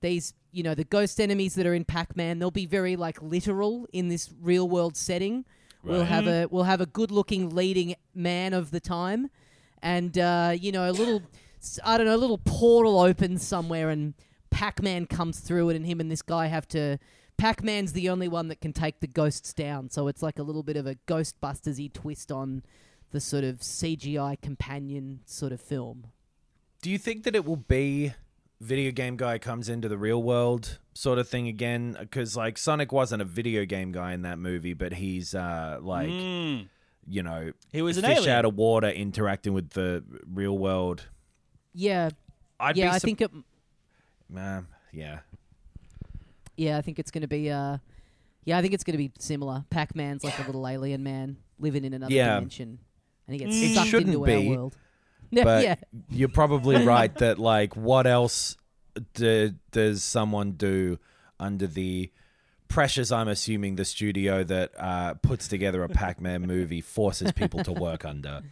[0.00, 2.38] these, you know, the ghost enemies that are in Pac-Man.
[2.38, 5.44] They'll be very like literal in this real-world setting.
[5.84, 9.30] We'll have a we'll have a good-looking leading man of the time,
[9.80, 11.22] and uh, you know, a little,
[11.84, 14.14] I don't know, a little portal opens somewhere, and
[14.50, 16.98] Pac-Man comes through it, and him and this guy have to.
[17.38, 20.64] Pac-Man's the only one that can take the ghosts down, so it's like a little
[20.64, 22.64] bit of a Ghostbusters-y twist on
[23.12, 26.08] the sort of CGI companion sort of film.
[26.82, 28.12] Do you think that it will be
[28.60, 31.96] video game guy comes into the real world sort of thing again?
[31.98, 36.08] Because like Sonic wasn't a video game guy in that movie, but he's uh, like
[36.08, 36.68] Mm.
[37.06, 38.30] you know He was an fish alien.
[38.34, 41.06] out of water interacting with the real world.
[41.74, 42.10] Yeah,
[42.58, 43.30] I'd yeah, be I sup- think it.
[44.36, 45.20] Um, yeah.
[46.56, 47.50] Yeah, I think it's going to be.
[47.50, 47.78] Uh,
[48.44, 49.64] yeah, I think it's going to be similar.
[49.70, 51.36] Pac Man's like a little alien man.
[51.60, 52.34] living in another Yeah.
[52.36, 52.78] dimension,
[53.26, 54.76] and he gets It sucked shouldn't into be, our world.
[55.30, 55.74] Yeah, but yeah.
[56.10, 58.56] you're probably right that like what else
[59.14, 60.98] do, does someone do
[61.38, 62.10] under the
[62.68, 67.72] pressures i'm assuming the studio that uh, puts together a pac-man movie forces people to
[67.72, 68.42] work under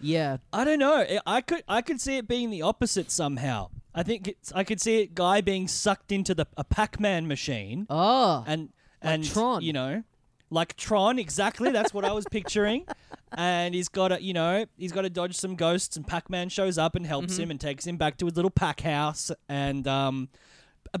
[0.00, 0.36] Yeah.
[0.52, 0.94] I don't know.
[0.98, 3.70] I- I could I could see it being the opposite somehow.
[3.94, 7.86] I think it's, I could see it guy being sucked into the a Pac-Man machine
[7.88, 8.44] Oh.
[8.46, 8.68] and
[9.02, 9.62] Like and Tron.
[9.62, 10.02] you know,
[10.50, 11.70] like Tron exactly.
[11.70, 12.84] That's what I was picturing.
[13.32, 16.78] And he's got to you know he's got to dodge some ghosts, and Pac-Man shows
[16.78, 17.42] up and helps Mm-hmm.
[17.42, 19.30] him and takes him back to his little pack house.
[19.48, 20.28] And um,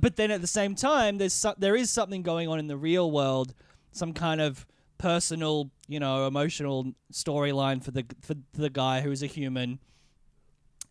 [0.00, 2.76] but then at the same time, there's so- there is something going on in the
[2.76, 3.54] real world,
[3.92, 4.66] some kind of
[4.98, 9.78] personal, you know, emotional storyline for the for the guy who is a human.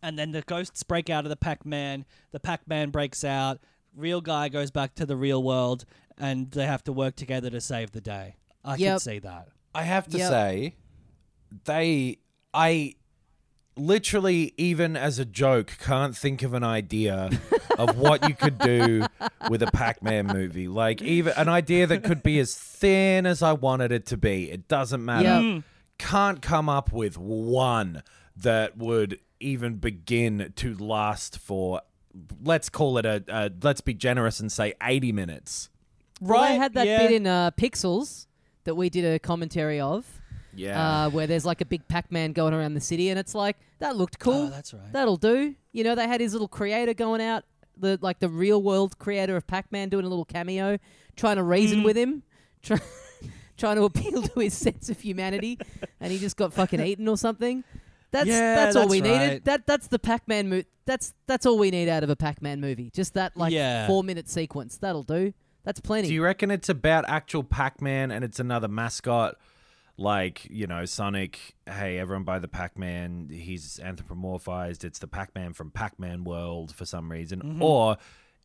[0.02, 2.04] And then the ghosts break out of the Pac-Man.
[2.30, 3.60] The Pac-Man breaks out.
[3.94, 5.84] Real guy goes back to the real world,
[6.18, 8.36] and they have to work together to save the day.
[8.64, 8.94] I Yep.
[8.96, 9.48] could see that.
[9.74, 10.30] I have to Yep.
[10.30, 10.76] say,
[11.64, 12.18] they,
[12.52, 12.94] I
[13.76, 17.30] literally, even as a joke, can't think of an idea
[17.78, 19.06] of what you could do
[19.50, 20.68] with a Pac Man movie.
[20.68, 24.50] Like, even an idea that could be as thin as I wanted it to be.
[24.50, 25.40] It doesn't matter.
[25.40, 25.64] Yep.
[25.98, 28.02] Can't come up with one
[28.36, 31.80] that would even begin to last for,
[32.42, 35.70] let's call it a, a let's be generous and say 80 minutes.
[36.20, 36.98] Well, I had that yeah.
[36.98, 38.26] bit in uh, Pixels
[38.64, 40.20] that we did a commentary of.
[40.58, 41.04] Yeah.
[41.06, 43.96] uh, where there's like a big Pac-Man going around the city, and it's like that
[43.96, 44.32] looked cool.
[44.34, 44.92] Oh, that's right.
[44.92, 45.54] That'll do.
[45.72, 47.44] You know, they had his little creator going out,
[47.76, 50.78] the like the real world creator of Pac-Man doing a little cameo,
[51.16, 51.48] trying to Mm.
[51.50, 52.22] reason with him,
[52.62, 52.78] try,
[53.56, 55.58] trying to appeal to his sense of humanity,
[56.00, 57.64] and he just got fucking eaten or something.
[58.12, 59.44] That's Yeah, that's all that's we needed.
[59.44, 60.66] That that's the Pac-Man movie.
[60.86, 62.90] That's that's all we need out of a Pac-Man movie.
[62.94, 63.86] Just that like Yeah.
[63.88, 64.76] four minute sequence.
[64.78, 65.34] That'll do.
[65.64, 66.06] That's plenty.
[66.08, 69.34] Do you reckon it's about actual Pac Man and it's another mascot?
[69.98, 73.28] Like, you know, Sonic, hey, everyone buy the Pac Man.
[73.32, 74.84] He's anthropomorphized.
[74.84, 77.40] It's the Pac Man from Pac Man World for some reason.
[77.40, 77.62] Mm-hmm.
[77.62, 77.96] Or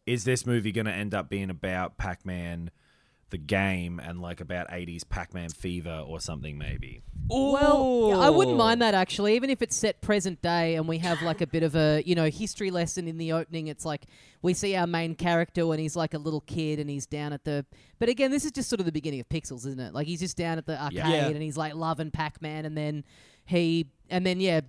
[0.06, 2.72] is this movie going to end up being about Pac Man,
[3.32, 7.02] the game, and like about 80s Pac Man fever or something, maybe?
[7.28, 10.98] Well, yeah, I wouldn't mind that actually, even if it's set present day and we
[11.00, 13.68] have like a bit of a you know history lesson in the opening.
[13.68, 14.06] It's like
[14.42, 17.44] we see our main character when he's like a little kid and he's down at
[17.46, 17.66] the.
[18.00, 19.94] But again, this is just sort of the beginning of Pixels, isn't it?
[19.94, 21.28] Like he's just down at the arcade Yeah.
[21.28, 23.04] and he's like loving Pac Man, and then
[23.46, 24.62] he and then yeah,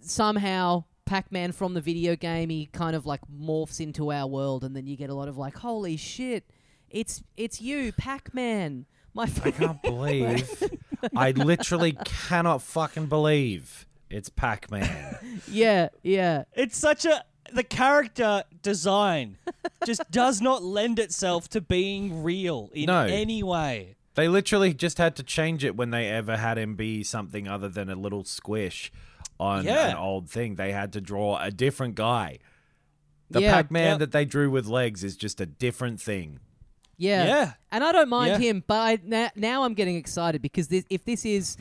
[0.00, 0.84] somehow.
[1.06, 4.86] Pac-Man from the video game, he kind of like morphs into our world, and then
[4.86, 6.44] you get a lot of like, "Holy shit,
[6.90, 10.62] it's it's you, Pac-Man!" My I can't believe.
[11.16, 15.40] I literally cannot fucking believe it's Pac Man.
[15.48, 16.44] yeah, yeah.
[16.54, 19.38] It's such a the character design
[19.86, 23.04] just does not lend itself to being real in No.
[23.04, 23.96] any way.
[24.14, 27.68] They literally just had to change it when they ever had him be something other
[27.68, 28.92] than a little squish
[29.40, 29.90] on Yeah.
[29.90, 30.56] an old thing.
[30.56, 32.38] They had to draw a different guy.
[33.30, 33.52] The Yeah.
[33.52, 33.98] Pac Man Yep.
[34.00, 36.40] that they drew with legs is just a different thing.
[36.98, 37.24] Yeah.
[37.24, 37.52] Yeah.
[37.72, 38.50] And I don't mind Yeah.
[38.50, 41.56] him, but I, now, now I'm getting excited because this, if this is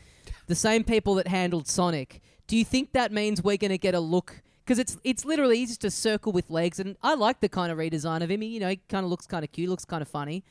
[0.47, 3.93] the same people that handled Sonic, do you think that means we're going to get
[3.93, 4.41] a look?
[4.65, 7.77] Because it's it's literally just a circle with legs, and I like the kind of
[7.77, 8.41] redesign of him.
[8.41, 10.43] He, you know, he kind of looks kind of cute, looks kind of funny.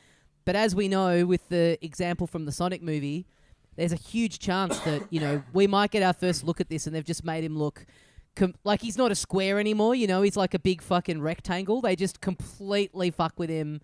[0.45, 3.27] But as we know, with the example from the Sonic movie,
[3.75, 6.87] there's a huge chance that you know we might get our first look at this,
[6.87, 7.85] and they've just made him look.
[8.35, 10.21] Com- like he's not a square anymore, you know.
[10.23, 11.81] He's like a big fucking rectangle.
[11.81, 13.81] They just completely fuck with him,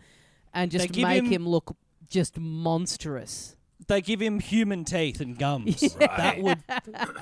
[0.54, 1.76] and just make him- him look
[2.10, 3.56] just monstrous.
[3.88, 5.82] They give him human teeth and gums.
[6.00, 6.60] That would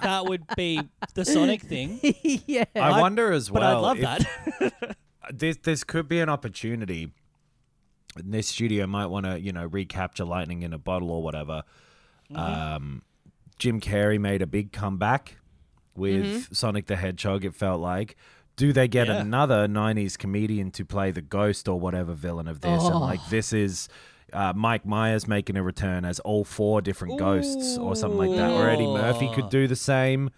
[0.04, 0.82] that would be
[1.16, 2.00] the Sonic thing.
[2.24, 2.66] yeah.
[2.76, 3.62] I, I- wonder as well.
[3.62, 4.08] But well.
[4.08, 4.28] I love
[4.62, 4.98] if- that.
[5.34, 7.12] this this could be an opportunity.
[8.18, 11.64] And this studio might want to, you know, recapture lightning in a bottle or whatever.
[12.36, 13.04] Um,
[13.58, 15.38] Jim Carrey made a big comeback
[15.96, 17.46] with Sonic the Hedgehog.
[17.46, 18.18] It felt like.
[18.62, 19.20] Do they get Yeah.
[19.22, 22.84] another '90s comedian to play the ghost or whatever villain of this?
[22.84, 23.00] And Oh.
[23.00, 23.90] like this is.
[24.34, 28.52] Uh, Mike Myers making a return as all four different ghosts or something like that.
[28.52, 30.30] Or Eddie Murphy could do the same.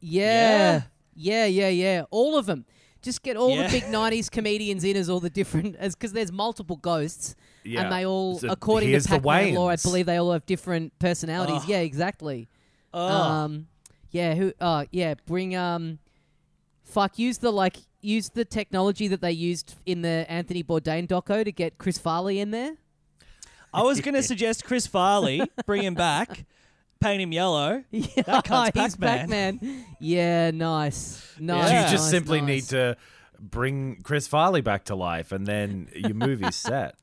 [0.00, 0.82] yeah.
[1.14, 2.02] Yeah, yeah, yeah.
[2.10, 2.64] All of them.
[3.00, 3.68] Just get all Yeah.
[3.68, 7.82] the big 90s comedians in as all the different as because there's multiple ghosts Yeah.
[7.82, 10.98] and they all So according to the Pac-Man lore I believe they all have different
[10.98, 11.66] personalities.
[11.66, 12.48] Yeah, exactly.
[12.92, 13.00] Oh.
[13.08, 13.68] Um,
[14.10, 14.52] yeah, who?
[14.60, 16.00] Uh, yeah, bring um,
[16.88, 21.44] fuck, use the like, use the technology that they used in the Anthony Bourdain doco
[21.44, 22.76] to get Chris Farley in there.
[23.72, 26.46] I was going to suggest Chris Farley, bring him back,
[27.00, 27.84] paint him yellow.
[27.90, 29.58] Yeah, That cunt's he's Pac-Man.
[29.58, 29.84] Pac-Man.
[30.00, 31.70] Yeah, nice, nice.
[31.70, 31.84] Yeah.
[31.84, 32.48] you just nice, simply nice.
[32.48, 32.96] need to
[33.38, 36.94] bring Chris Farley back to life, and then your movie's set.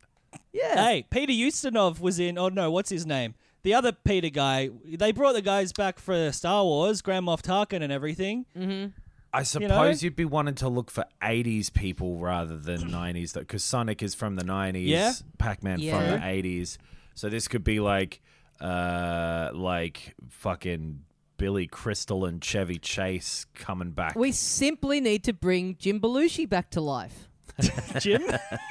[0.51, 0.75] Yeah.
[0.85, 2.37] Hey, Peter Ustinov was in.
[2.37, 3.35] Oh no, what's his name?
[3.63, 7.81] the other Peter guy, they brought the guys back for Star Wars, Grand Moff Tarkin
[7.81, 8.45] and everything.
[8.55, 8.91] Mm-hmm.
[9.39, 14.01] I suppose you'd be wanting to look for 80s people rather than 90s, because Sonic
[14.01, 15.13] is from the 90s, Yeah.
[15.37, 15.97] Pac-Man Yeah.
[15.99, 16.77] from the 80s.
[17.15, 18.21] So this could be like,
[18.61, 21.01] uh, like fucking
[21.37, 24.15] Billy Crystal and Chevy Chase coming back.
[24.15, 27.27] We simply need to bring Jim Belushi back to life.
[27.99, 28.21] Jim,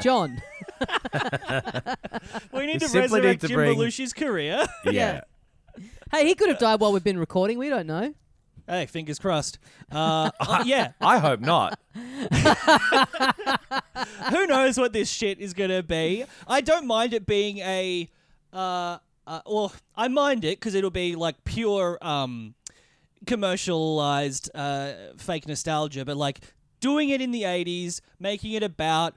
[0.02, 0.42] John.
[2.52, 4.64] we need We to simply resurrect need to Jim bring- Belushi's career.
[4.84, 5.20] yeah.
[6.10, 7.58] hey, he could have died while we've been recording.
[7.58, 8.14] We don't know.
[8.68, 9.58] Hey, fingers crossed.
[9.90, 11.78] Uh, uh, yeah, I hope not.
[14.30, 16.24] who knows what this shit is gonna be?
[16.46, 18.08] I don't mind it being a.
[18.52, 22.54] Uh, uh, well, I mind it because it'll be like pure um,
[23.26, 26.40] commercialized uh, fake nostalgia, but like
[26.80, 29.14] doing it in the '80s, making it about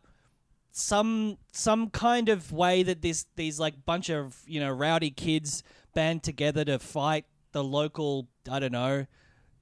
[0.72, 5.64] some some kind of way that this these like bunch of you know rowdy kids
[5.96, 9.08] band together to fight the local I don't know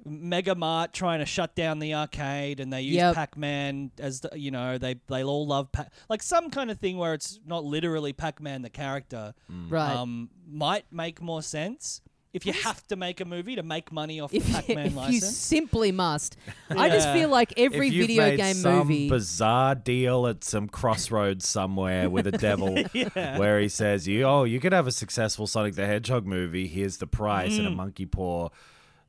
[0.06, 3.16] Mega Mart trying to shut down the arcade and they use Yep.
[3.16, 6.98] Pac-Man as the, you know they they all love Pac- like some kind of thing
[6.98, 9.34] where it's not literally Pac-Man the character
[9.70, 9.96] Right.
[9.96, 12.02] um might make more sense
[12.34, 14.92] if you have to make a movie to make money off if the Pac-Man if
[14.92, 16.36] you license simply must.
[16.70, 19.10] I just feel like every if you've video made game some movie.
[19.10, 22.76] bizarre deal at some crossroads somewhere with a devil
[23.14, 26.98] where he says you oh you could have a successful sonic the hedgehog movie here's
[26.98, 27.60] the price Mm.
[27.60, 28.50] and a monkey paw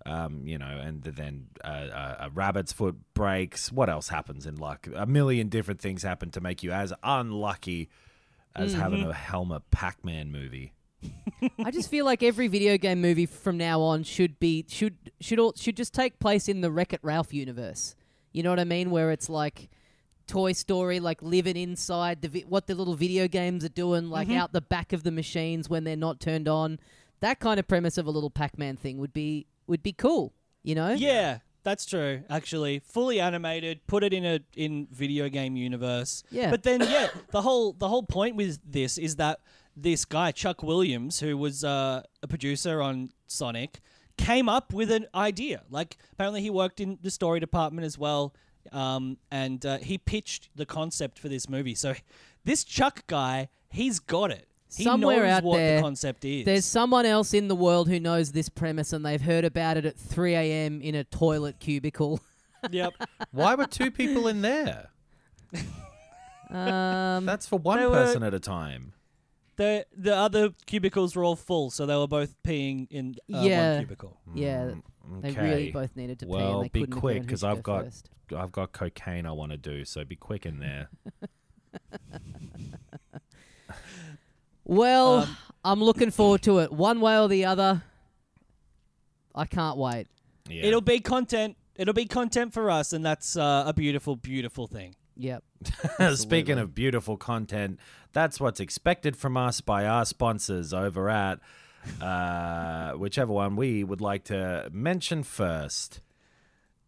[0.07, 4.57] um, you know and then uh, uh, a rabbit's foot breaks what else happens in
[4.57, 7.89] luck a million different things happen to make you as unlucky
[8.55, 8.81] as Mm-hmm.
[8.81, 10.73] having a helmet pac-man movie
[11.63, 15.39] I just feel like every video game movie from now on should be should should
[15.39, 17.95] all, should just take place in the Wreck It Ralph universe.
[18.33, 18.91] You know what I mean?
[18.91, 19.69] Where it's like
[20.27, 24.29] Toy Story, like living inside the vi- what the little video games are doing, like
[24.29, 24.39] Mm-hmm.
[24.39, 26.79] out the back of the machines when they're not turned on.
[27.21, 30.33] That kind of premise of a little Pac-Man thing would be would be cool.
[30.63, 30.93] You know?
[30.93, 32.23] Yeah, that's true.
[32.31, 36.23] Actually, fully animated, put it in a in video game universe.
[36.31, 36.51] Yeah.
[36.51, 39.41] But then, yeah, the whole the whole point with this is that
[39.77, 43.81] this guy Chuck Williams, who was uh, a producer on Sonic,
[44.17, 45.63] came up with an idea.
[45.71, 48.35] Like apparently, he worked in the story department as well,
[48.73, 51.75] um, and uh, he pitched the concept for this movie.
[51.75, 51.95] So
[52.45, 54.49] this Chuck guy, he's got it.
[54.77, 56.45] He Somewhere knows out what there, the concept is.
[56.45, 59.87] There's someone else in the world who knows this premise and they've heard about it
[59.87, 60.81] at 3 a.m.
[60.83, 62.21] in a toilet cubicle.
[62.71, 62.93] yep.
[63.33, 64.89] why were two people in there
[66.51, 68.93] Um, that's for one They were- person at a time
[69.57, 73.71] The the other cubicles were all full, so they were both peeing in uh, Yeah.
[73.77, 74.21] one cubicle.
[74.35, 74.71] yeah,
[75.23, 75.43] they okay.
[75.43, 76.33] really both needed to pee.
[76.33, 78.11] Well, and they be couldn't agree quick on who because should I've go got first.
[78.37, 79.85] I've got cocaine I want to do.
[79.85, 80.89] So be quick in there.
[84.69, 87.83] Well, Um, I'm looking forward to it, one way or the other.
[89.35, 90.09] I can't wait.
[90.49, 90.65] Yeah.
[90.65, 91.57] It'll be content.
[91.77, 94.95] It'll be content for us, and that's uh, a beautiful, beautiful thing.
[95.17, 95.45] Yep.
[96.15, 97.79] Speaking of beautiful content,
[98.13, 101.39] that's what's expected from us by our sponsors over at
[102.01, 106.01] uh, whichever one we would like to mention first.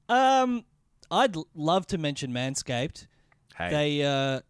[0.09, 0.65] Um,
[1.11, 3.07] I'd l- love to mention Manscaped.
[3.57, 4.41] Hey, They, uh,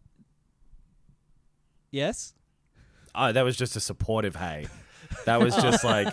[1.91, 2.33] yes,
[3.15, 4.67] oh, that was just a supportive hay.
[5.25, 6.07] That was just like.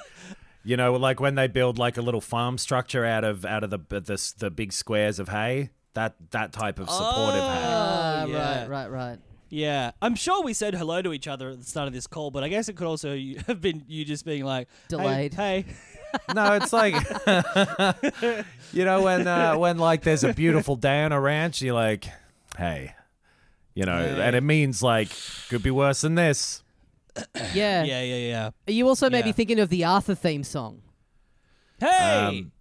[0.64, 3.70] You know, like when they build like a little farm structure out of out of
[3.70, 7.62] the the, the big squares of hay, that that type of supportive hay.
[7.64, 8.60] Ah, yeah.
[8.62, 9.18] right, right, right.
[9.48, 9.92] yeah.
[10.02, 12.42] I'm sure we said hello to each other at the start of this call, but
[12.42, 15.34] I guess it could also have been you just being like "Hey, Delayed.
[15.34, 15.64] Hey,
[16.34, 16.94] No, it's like
[18.72, 22.06] you know when uh, when like there's a beautiful day on a ranch, you're like,
[22.58, 22.92] hey,
[23.74, 24.20] you know, Hey.
[24.20, 25.10] and it means like
[25.48, 26.64] could be worse than this.
[27.54, 27.82] Yeah.
[27.84, 28.50] yeah, yeah, yeah.
[28.68, 29.34] Are you also maybe Yeah.
[29.34, 30.82] thinking of the Arthur theme song?
[31.80, 32.52] Hey, Um,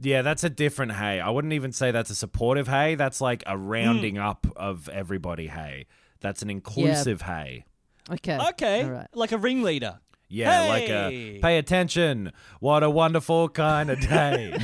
[0.00, 1.20] Yeah, that's a different hey.
[1.20, 2.94] I wouldn't even say that's a supportive hey.
[2.94, 5.86] That's like a rounding up of everybody hey.
[6.20, 7.64] That's an inclusive hey.
[8.10, 8.38] Okay.
[8.50, 9.06] okay, All right.
[9.14, 10.00] like a ringleader.
[10.32, 12.32] Yeah, like a pay attention.
[12.60, 14.56] What a wonderful kind of day.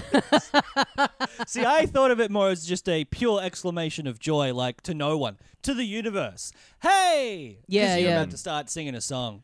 [1.47, 4.95] See, I thought of it more as just a pure exclamation of joy, like to
[4.95, 6.53] no one, to the universe.
[6.83, 7.59] Hey!
[7.67, 8.21] Yeah, you're yeah.
[8.21, 9.43] about to start singing a song.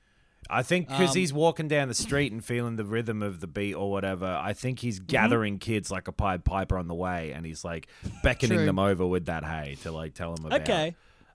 [0.51, 3.47] I think because Um, he's walking down the street and feeling the rhythm of the
[3.47, 7.33] beat or whatever, I think he's gathering kids like a Pied Piper on the way,
[7.33, 7.89] and he's like
[8.23, 8.67] beckoning True.
[8.67, 10.61] them over with that hay to like tell them about.
[10.63, 10.95] Okay.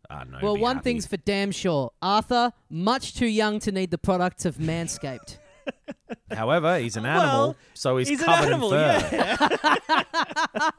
[0.09, 0.41] I don't.
[0.41, 0.83] Well, one happy.
[0.91, 1.91] thing's for damn sure.
[2.01, 5.37] Arthur, much too young to need the products of Manscaped.
[6.31, 9.09] However, he's an animal, Well, so he's, He's an covered animal, in fur.
[9.11, 9.47] yeah.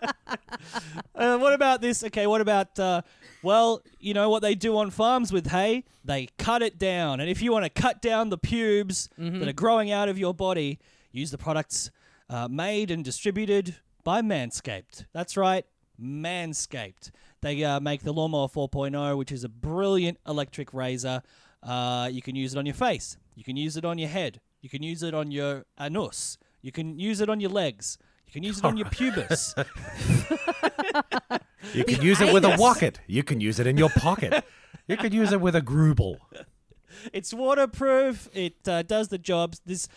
[1.15, 2.05] Uh, what about this?
[2.05, 3.03] Okay, what about uh,
[3.43, 5.85] well, you know what they do on farms with hay?
[6.05, 9.41] They cut it down, and if you want to cut down the pubes Mm-hmm.
[9.41, 10.79] that are growing out of your body,
[11.13, 11.91] use the products
[12.31, 15.07] uh, made and distributed by Manscaped.
[15.13, 15.65] That's right,
[16.01, 17.11] Manscaped.
[17.41, 21.23] They uh, make the Lawnmower 4.0, which is a brilliant electric razor.
[21.63, 23.17] Uh, you can use it on your face.
[23.35, 24.41] You can use it on your head.
[24.61, 26.39] You can use it on your anus.
[26.63, 27.99] You can use it on your legs.
[28.27, 29.55] You can use it on your pubis.
[31.75, 33.01] You can use it with a wocket.
[33.07, 34.45] You can use it in your pocket.
[34.87, 36.19] You could use it with a grooble.
[37.13, 38.29] It's waterproof.
[38.33, 39.61] It uh, does the jobs.
[39.65, 39.89] This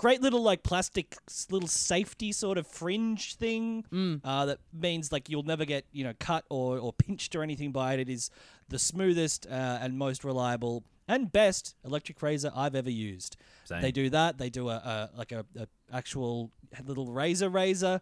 [0.00, 1.06] great little like plastic
[1.50, 3.84] little safety sort of fringe thing
[4.24, 7.70] uh, that means like you'll never get you know cut or, or pinched or anything
[7.72, 8.00] by it.
[8.00, 8.30] It is
[8.68, 13.36] the smoothest uh, and most reliable and best electric razor I've ever used.
[13.64, 13.82] Same.
[13.82, 14.38] They do that.
[14.38, 16.50] They do a, a like a, a actual
[16.84, 18.00] little razor razor.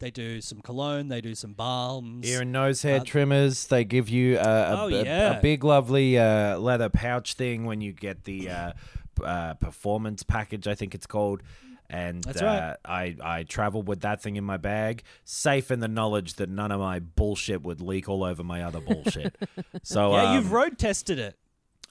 [0.00, 1.08] They do some cologne.
[1.08, 2.24] They do some balms.
[2.28, 3.66] Ear and nose hair trimmers.
[3.66, 5.02] They give you a, a, Oh, a-
[5.38, 8.78] a big, lovely uh, leather pouch thing when you get the uh, p-
[9.24, 11.42] uh, performance package, I think it's called.
[11.90, 12.76] And uh.
[12.84, 16.70] I, I travel with that thing in my bag, safe in the knowledge that none
[16.70, 19.34] of my bullshit would leak all over my other bullshit.
[19.82, 21.36] so yeah, um, you've road tested it.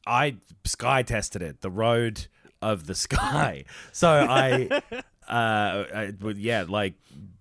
[0.06, 2.28] I sky tested it, the road
[2.62, 3.66] of the sky.
[3.92, 4.70] So I,
[5.28, 6.94] uh, I yeah, like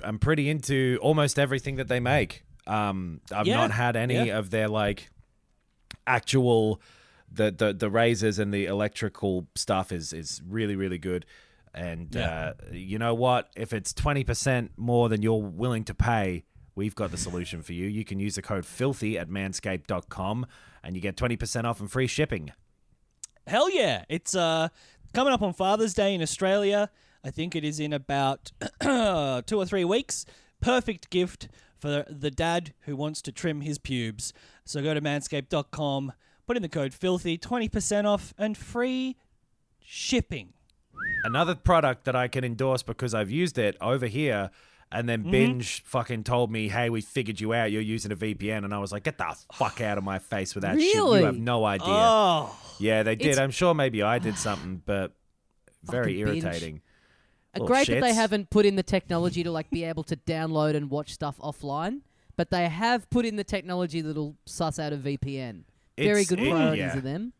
[0.02, 2.42] I'm pretty into almost everything that they make.
[2.66, 4.38] Um, I've Yeah, not had any yeah.
[4.38, 5.10] of their like
[6.06, 6.80] actual
[7.30, 11.26] the, the the razors and the electrical stuff is is really really good.
[11.74, 12.52] And Yeah.
[12.60, 13.50] uh, you know what?
[13.56, 17.72] If it's twenty percent more than you're willing to pay, we've got the solution for
[17.74, 17.86] you.
[17.86, 20.46] You can use the code filthy at manscaped.com
[20.82, 22.52] and you get 20% off and free shipping.
[23.46, 24.04] Hell yeah!
[24.08, 24.68] It's uh
[25.14, 26.90] coming up on Father's Day in Australia.
[27.24, 28.52] I think it is in about
[28.82, 30.24] two or three weeks.
[30.60, 31.48] Perfect gift
[31.78, 34.32] for the dad who wants to trim his pubes.
[34.64, 36.12] So go to manscaped.com,
[36.46, 39.16] put in the code filthy, 20% off and free
[39.84, 40.52] shipping.
[41.24, 44.50] Another product that I can endorse because I've used it over here
[44.92, 45.22] and Mm-hmm.
[45.24, 47.72] then Binge fucking told me, hey, we figured you out.
[47.72, 48.64] You're using a VPN.
[48.64, 50.94] And I was like, get the fuck out of my face with that shit.
[50.94, 51.20] Really?
[51.20, 51.86] You have no idea.
[51.88, 53.26] Oh, yeah, they did.
[53.32, 55.12] It's- I'm sure maybe I did something, but
[55.82, 56.44] very Fucking Binge.
[56.44, 56.76] irritating.
[57.54, 58.14] Uh, Little Great that they shits.
[58.14, 62.02] haven't put in the technology to like be able to download and watch stuff offline,
[62.36, 65.62] but they have put in the technology that'll suss out a VPN.
[66.04, 66.96] Very good it- priorities yeah.
[66.96, 67.32] of them.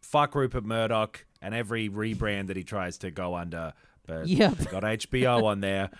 [0.00, 3.74] Fuck Rupert Murdoch and every rebrand that he tries to go under.
[4.06, 4.70] But Yep.
[4.70, 5.90] got HBO on there.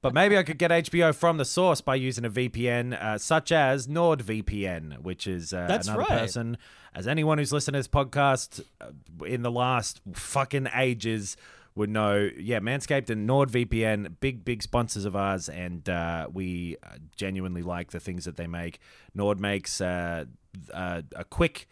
[0.00, 3.52] But maybe I could get HBO from the source by using a VPN, uh, such
[3.52, 6.08] as NordVPN, which is uh, That's another right.
[6.08, 6.58] person.
[6.94, 11.36] As anyone who's listened to this podcast uh, in the last fucking ages
[11.74, 16.96] would know, yeah, Manscaped and NordVPN, big, big sponsors of ours, and uh, we uh,
[17.16, 18.78] genuinely like the things that they make.
[19.14, 20.26] Nord makes uh,
[20.72, 21.68] uh, a quick,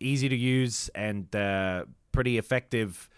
[0.00, 3.08] easy to use, and uh, pretty effective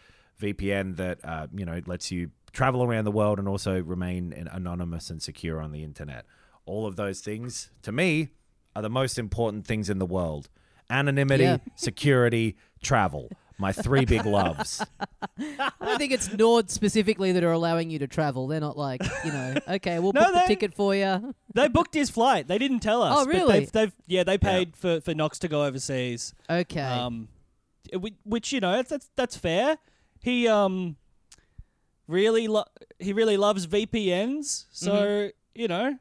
[0.40, 5.08] VPN that uh, you know lets you travel around the world and also remain anonymous
[5.10, 6.26] and secure on the internet.
[6.66, 8.30] All of those things, to me,
[8.74, 10.50] are the most important things in the world:
[10.90, 11.58] anonymity, Yeah.
[11.76, 13.30] security, travel.
[13.58, 14.84] My three big loves.
[15.38, 18.46] I don't think it's Nord specifically that are allowing you to travel.
[18.46, 21.34] They're not like, you know, okay, we'll No, book the they- ticket for you.
[21.54, 22.48] they booked his flight.
[22.48, 23.16] They didn't tell us.
[23.18, 23.60] Oh, but really?
[23.60, 26.34] They've, they've yeah, they paid for for Knox to go overseas.
[26.50, 26.80] Okay.
[26.80, 27.28] Um,
[27.92, 29.78] whi- which you know that's that's, that's fair.
[30.20, 30.96] He um
[32.06, 32.64] really lo-
[32.98, 35.28] he really loves VPNs, so Mm-hmm.
[35.60, 36.00] you know that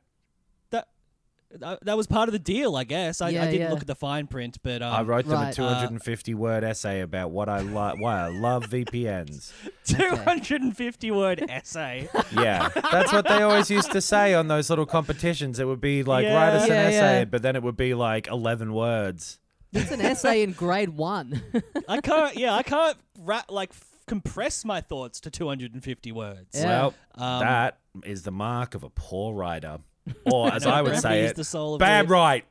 [1.60, 3.22] that that was part of the deal, I guess.
[3.22, 3.70] I, I didn't yeah.
[3.72, 5.54] look at the fine print, but um, I wrote them a Right.
[5.54, 9.52] 250 word essay about what I like, why I love VPNs.
[9.86, 12.10] 250 word essay.
[12.34, 15.60] Yeah, that's what they always used to say on those little competitions.
[15.60, 17.26] It would be like write us an Yeah, essay, yeah.
[17.26, 19.40] but then it would be like 11 words.
[19.74, 21.42] it's an essay in grade one.
[21.88, 22.36] I can't.
[22.38, 26.48] Yeah, I can't ra- like f- compress my thoughts to 250 words.
[26.54, 26.66] Yeah.
[26.66, 29.80] Well, Um, that is the mark of a poor writer.
[30.26, 32.46] Or, as I would say it, the soul of bad right.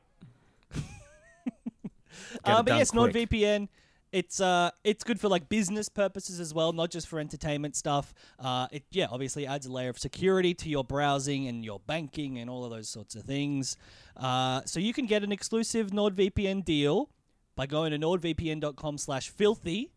[2.43, 3.13] Uh, but yes, quick.
[3.13, 3.67] NordVPN.
[4.11, 8.13] It's uh, it's good for like business purposes as well, not just for entertainment stuff.
[8.39, 12.37] Uh, it yeah, obviously adds a layer of security to your browsing and your banking
[12.37, 13.75] and all of those sorts of things.
[14.15, 17.09] Uh, so you can get an exclusive NordVPN deal
[17.57, 19.91] by going to nordvpn.com/filthy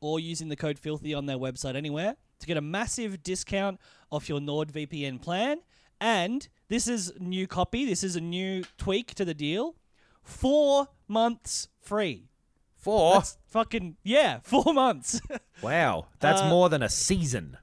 [0.00, 3.78] or using the code filthy on their website anywhere to get a massive discount
[4.10, 5.58] off your NordVPN plan.
[6.00, 7.84] And this is new copy.
[7.84, 9.76] This is a new tweak to the deal.
[10.22, 12.30] Four months free.
[12.76, 13.12] Four?
[13.16, 15.20] That's fucking yeah, four months.
[15.62, 17.58] Wow, that's Uh, more than a season.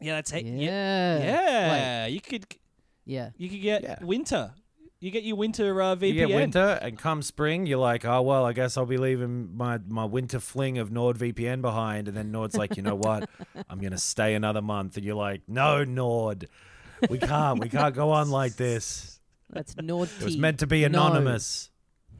[0.00, 0.44] yeah, that's it.
[0.44, 1.18] Yeah.
[1.18, 2.06] Yeah, yeah.
[2.06, 2.44] You could
[3.06, 3.30] yeah.
[3.38, 4.04] you could get Yeah.
[4.04, 4.52] winter
[5.00, 6.08] You get your winter uh, VPN.
[6.08, 9.56] You get winter, and come spring, you're like, oh well, I guess I'll be leaving
[9.56, 12.06] my my winter fling of NordVPN behind.
[12.06, 13.30] And then Nord's like, you know what?
[13.70, 16.48] I'm gonna stay another month, and you're like, no, Nord,
[17.08, 19.20] we can't, we can't go on like this.
[19.50, 20.10] That's naughty.
[20.20, 20.86] It was meant to be No.
[20.86, 21.70] anonymous.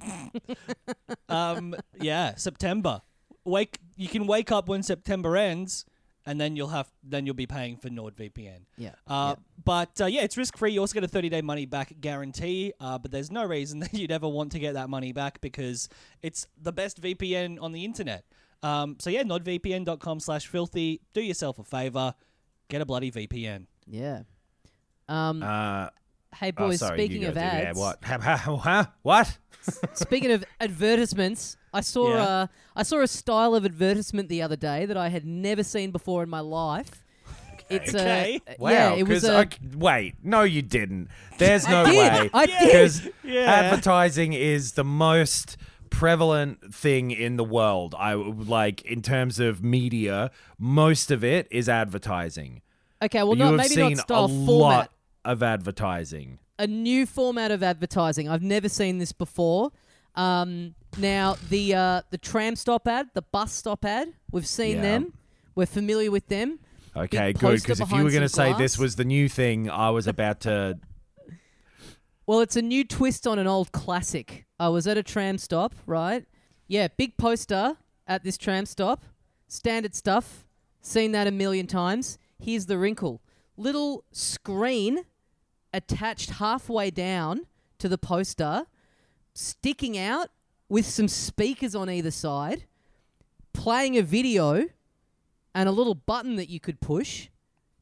[1.28, 3.02] um, yeah, September.
[3.44, 3.78] Wake.
[3.96, 5.84] You can wake up when September ends,
[6.26, 8.60] and then you'll have then you'll be paying for NordVPN.
[8.76, 8.94] Yeah.
[9.06, 10.72] Uh, But uh, yeah, it's risk free.
[10.72, 12.72] You also get a 30 day money back guarantee.
[12.80, 15.88] Uh, but there's no reason that you'd ever want to get that money back because
[16.22, 18.24] it's the best VPN on the internet.
[18.62, 21.00] Um, so yeah, nordvpn.com slash filthy.
[21.14, 22.14] Do yourself a favor.
[22.68, 23.66] Get a bloody VPN.
[23.86, 24.22] Yeah.
[25.10, 25.88] Um, Uh,
[26.36, 27.98] hey oh, boys, sorry, speaking of do- yeah, ads, what?
[28.04, 28.84] Ha- ha- Huh?
[29.02, 29.36] What?
[29.94, 32.22] speaking of advertisements, I saw Yeah.
[32.22, 32.46] uh,
[32.76, 36.22] I saw a style of advertisement the other day that I had never seen before
[36.22, 37.02] in my life.
[37.68, 38.40] It's Okay.
[38.48, 38.70] a Wow.
[38.70, 41.08] yeah, it was 'cause a I c- wait, no, you didn't.
[41.38, 41.96] There's no did.
[41.98, 42.30] way.
[42.34, 42.58] I did.
[42.60, 43.42] Because Yeah.
[43.42, 45.56] advertising is the most
[45.90, 47.94] prevalent thing in the world.
[47.98, 52.62] I like in terms of media, most of it is advertising.
[53.02, 53.22] okay.
[53.22, 54.48] Well, you not have maybe seen not style a format.
[54.78, 54.90] lot
[55.24, 56.38] of advertising.
[56.58, 58.28] a new format of advertising.
[58.28, 59.70] I've never seen this before.
[60.14, 64.82] Um, now the uh, the tram stop ad, the bus stop ad, we've seen Yeah.
[64.82, 65.12] them.
[65.54, 66.58] We're familiar with them.
[66.96, 67.46] Okay, Big good.
[67.50, 68.78] poster Because if you behind were going to some say this glass.
[68.82, 70.78] was the new thing, I was about to.
[72.26, 74.46] Well, it's a new twist on an old classic.
[74.58, 76.24] I was at a tram stop, right?
[76.68, 79.02] Yeah, big poster at this tram stop.
[79.48, 80.44] Standard stuff.
[80.80, 82.18] Seen that a million times.
[82.38, 83.20] Here's the wrinkle
[83.56, 85.00] little screen
[85.72, 87.46] attached halfway down
[87.78, 88.66] to the poster,
[89.34, 90.30] sticking out
[90.68, 92.64] with some speakers on either side,
[93.52, 94.68] playing a video,
[95.54, 97.28] and a little button that you could push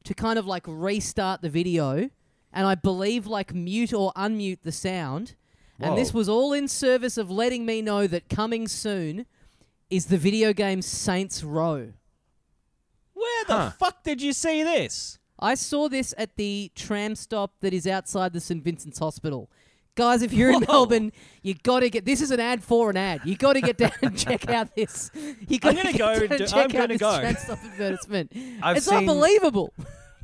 [0.03, 2.09] to kind of like restart the video
[2.51, 5.35] and I believe like mute or unmute the sound.
[5.79, 9.27] And this was all in service of letting me know that coming soon
[9.89, 11.93] is the video game Saints Row.
[13.13, 13.69] Where the Huh.
[13.77, 15.18] fuck did you see this?
[15.39, 19.49] I saw this at the tram stop that is outside the St Vincent's Hospital.
[19.95, 20.73] Guys, if you're in Whoa.
[20.73, 21.11] Melbourne,
[21.41, 23.21] you got to get this is an ad for an ad.
[23.25, 25.11] You got to get down and check out this.
[25.47, 27.19] You got I'm gonna go Down and do- check I'm out gonna this go.
[27.19, 28.31] tram stop advertisement.
[28.63, 29.73] I've it's seen- unbelievable.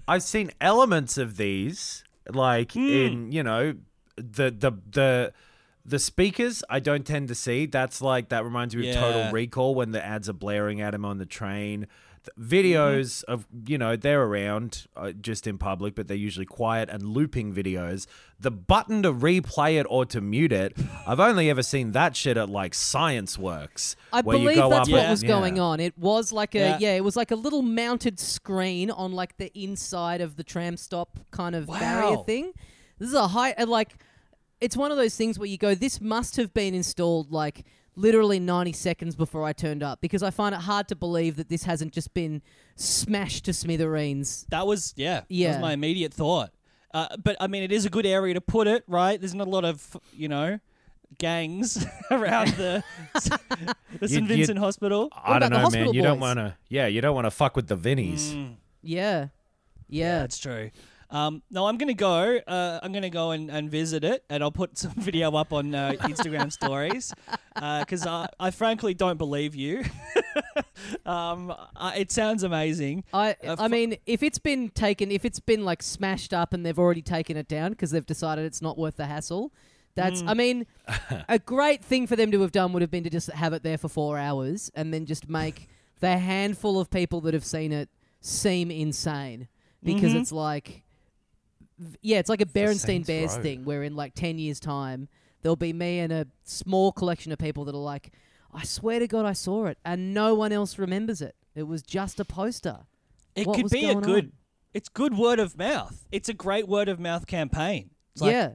[0.08, 2.80] I've seen elements of these, like Hmm.
[2.88, 3.74] in you know
[4.16, 5.34] the the the
[5.86, 6.64] the speakers.
[6.70, 7.66] I don't tend to see.
[7.66, 11.04] That's like that reminds me of Total Recall when the ads are blaring at him
[11.06, 11.88] on the train.
[12.26, 13.32] The videos Mm-hmm.
[13.32, 17.54] of you know they're around uh, just in public, but they're usually quiet and looping
[17.54, 18.08] videos.
[18.40, 20.76] The button to replay it or to mute it,
[21.08, 23.96] I've only ever seen that shit at like Scienceworks.
[24.14, 25.30] I where you believe go that's up what and- was yeah.
[25.30, 25.80] going on.
[25.80, 26.78] It was like a yeah.
[26.80, 26.94] Yeah.
[26.96, 31.20] it was like a little mounted screen on like the inside of the tram stop
[31.32, 32.52] kind of barrier thing.
[33.00, 33.96] This is a high like
[34.62, 37.66] it's one of those things where you go this must have been installed like
[37.96, 41.50] literally 90 seconds before I turned up because I find it hard to believe that
[41.50, 42.42] this hasn't just been
[42.76, 44.46] smashed to smithereens.
[44.50, 45.22] That was yeah.
[45.22, 45.52] That Yeah.
[45.54, 46.52] was my immediate thought.
[46.94, 49.20] Uh, but I mean, it is a good area to put it, right?
[49.20, 50.60] There's not a lot of you know
[51.18, 52.84] gangs around the
[53.14, 55.10] the You- St you- Vincent Hospital.
[55.14, 55.64] I about don't know, man.
[55.66, 56.56] hospital You don't want to.
[56.70, 58.34] Yeah, you don't want to fuck with the Vinnies.
[58.34, 58.56] Mm.
[58.82, 59.28] Yeah.
[59.88, 60.20] Yeah.
[60.20, 60.72] That's true.
[61.12, 62.38] Um, no, I'm gonna go.
[62.48, 65.74] Uh, I'm gonna go and, and visit it, and I'll put some video up on
[65.76, 67.14] uh, Instagram stories
[67.54, 69.84] because I, I frankly don't believe you.
[71.06, 73.04] um, I, it sounds amazing.
[73.14, 76.66] I Uh, I mean, if it's been taken, if it's been like smashed up and
[76.66, 79.54] they've already taken it down because they've decided it's not worth the hassle,
[79.96, 80.22] that's.
[80.22, 80.30] Mm.
[80.30, 80.66] I mean,
[81.30, 83.64] a great thing for them to have done would have been to just have it
[83.64, 87.72] there for four hours and then just make the handful of people that have seen
[87.72, 87.90] it
[88.20, 89.48] seem insane
[89.84, 90.22] because Mhm.
[90.22, 90.82] it's like,
[92.02, 93.42] yeah, it's like a Berenstein Saints Bears Row.
[93.44, 95.08] thing where in like ten years' time
[95.42, 98.12] there'll be me and a small collection of people that are like.
[98.54, 101.36] I swear to God, I saw it, and no one else remembers it.
[101.56, 102.80] It was just a poster.
[103.36, 104.26] It What could be a good.
[104.26, 104.32] on?
[104.74, 106.08] It's good word of mouth.
[106.10, 107.90] It's a great word of mouth campaign.
[108.14, 108.54] It's like, yeah,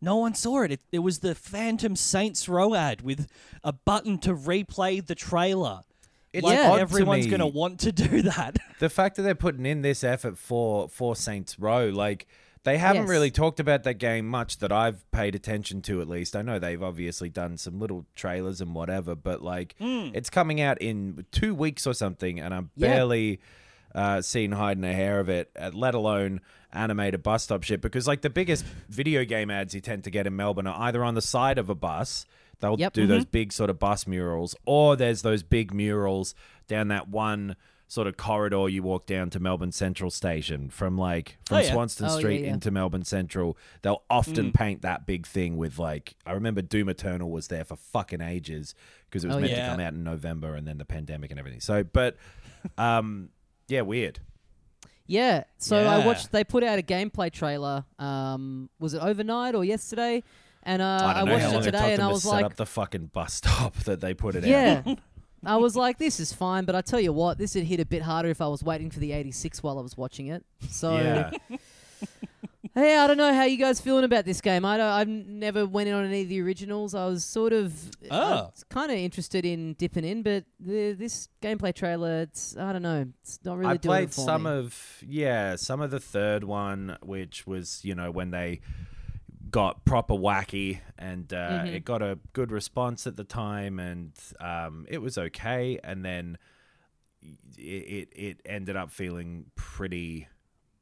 [0.00, 0.70] No one saw it.
[0.70, 0.80] it.
[0.92, 3.26] It was the Phantom Saints Row ad with
[3.64, 5.82] a button to replay the trailer.
[6.34, 7.30] It's like odd to everyone's me.
[7.30, 8.58] gonna want to do that.
[8.80, 12.26] the fact that they're putting in this effort for for Saints Row, like
[12.64, 13.10] they haven't Yes.
[13.10, 16.00] really talked about that game much that I've paid attention to.
[16.00, 20.30] At least I know they've obviously done some little trailers and whatever, but like it's
[20.30, 22.88] coming out in two weeks or something, and I'm Yeah.
[22.88, 23.40] barely
[23.94, 25.50] uh, seen hide and a hair of it.
[25.56, 26.40] uh, Let alone
[26.72, 27.80] animated bus stop shit.
[27.80, 31.04] Because like the biggest video game ads you tend to get in Melbourne are either
[31.04, 32.26] on the side of a bus.
[32.60, 32.92] They'll Yep.
[32.92, 36.34] do those big sort of bus murals, or there's those big murals
[36.68, 41.36] down that one sort of corridor you walk down to Melbourne Central Station from like
[41.46, 41.70] from Oh, yeah.
[41.72, 42.52] Swanston Oh, Street yeah.
[42.54, 43.56] into Melbourne Central.
[43.82, 44.54] They'll often Mm.
[44.54, 48.74] paint that big thing with like I remember Doom Eternal was there for fucking ages
[49.08, 49.66] because it was Oh, meant yeah.
[49.66, 51.60] to come out in November and then the pandemic and everything.
[51.60, 52.16] So, but
[52.78, 53.28] um,
[53.68, 54.18] yeah, weird.
[55.06, 55.44] Yeah.
[55.58, 56.32] So I watched.
[56.32, 57.84] They put out a gameplay trailer.
[57.98, 60.22] Um, was it overnight or yesterday?
[60.66, 62.08] And uh, I I, don't know watched how long it it today, and them I
[62.08, 64.48] to was set like, up the fucking bus stop that they put it out.
[64.48, 64.94] yeah.
[65.46, 67.84] I was like, this is fine, but I tell you what, this would hit a
[67.84, 70.42] bit harder if I was waiting for the 86 while I was watching it.
[70.70, 71.32] So, Yeah.
[72.74, 74.64] hey, I don't know how you guys feeling about this game.
[74.64, 76.94] I don't, I've never went in on any of the originals.
[76.94, 77.74] I was sort of
[78.10, 78.50] Oh.
[78.70, 83.06] kind of interested in dipping in, but the, this gameplay trailer, it's I don't know,
[83.22, 86.44] it's not really I doing played it for some of yeah, some of the third
[86.44, 88.60] one, which was you know when they
[89.54, 91.74] got proper wacky, and uh, Mm-hmm.
[91.76, 96.38] it got a good response at the time, and um, it was okay, and then
[97.56, 100.26] it, it it ended up feeling pretty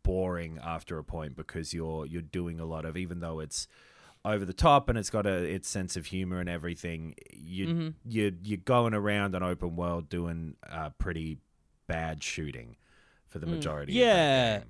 [0.03, 3.69] boring after a point because you're you're doing a lot of even though it's
[4.25, 7.89] over the top and it's got a its sense of humor and everything you Mm-hmm.
[8.09, 11.39] you you're going around an open world doing uh, pretty
[11.87, 12.77] bad shooting
[13.29, 14.63] for the majority Yeah.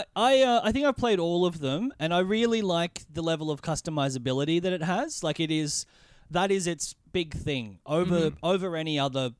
[0.00, 0.24] Of that game.
[0.36, 3.22] I I, uh, I think I've played all of them, and I really like the
[3.22, 5.22] level of customizability that it has.
[5.22, 5.86] Like it is,
[6.30, 9.30] that is its big thing over over any other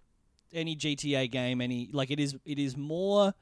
[0.53, 1.61] any GTA game.
[1.61, 3.35] Any like it is it is more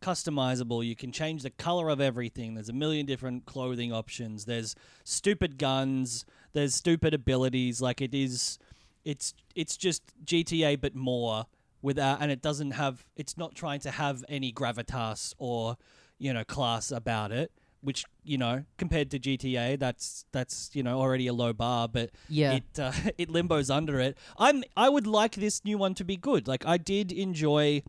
[0.00, 0.84] customizable.
[0.84, 2.54] You can change the color of everything.
[2.54, 4.44] There's a million different clothing options.
[4.44, 4.74] There's
[5.04, 6.24] stupid guns.
[6.52, 7.80] There's stupid abilities.
[7.80, 8.58] Like it is,
[9.04, 11.46] it's it's just GTA but more
[11.82, 13.04] without, and it doesn't have.
[13.16, 15.76] It's not trying to have any gravitas or
[16.20, 17.50] you know class about it.
[17.82, 22.10] Which you know, compared to GTA, that's that's you know already a low bar, but
[22.28, 22.56] Yeah.
[22.56, 24.18] it uh, it limbos under it.
[24.38, 26.46] I'm I would like this new one to be good.
[26.46, 27.82] Like I did enjoy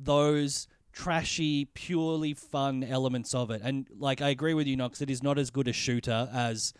[0.00, 3.60] those trashy, purely fun elements of it.
[3.62, 6.72] And like I agree with you, Knox, it is not as good a shooter as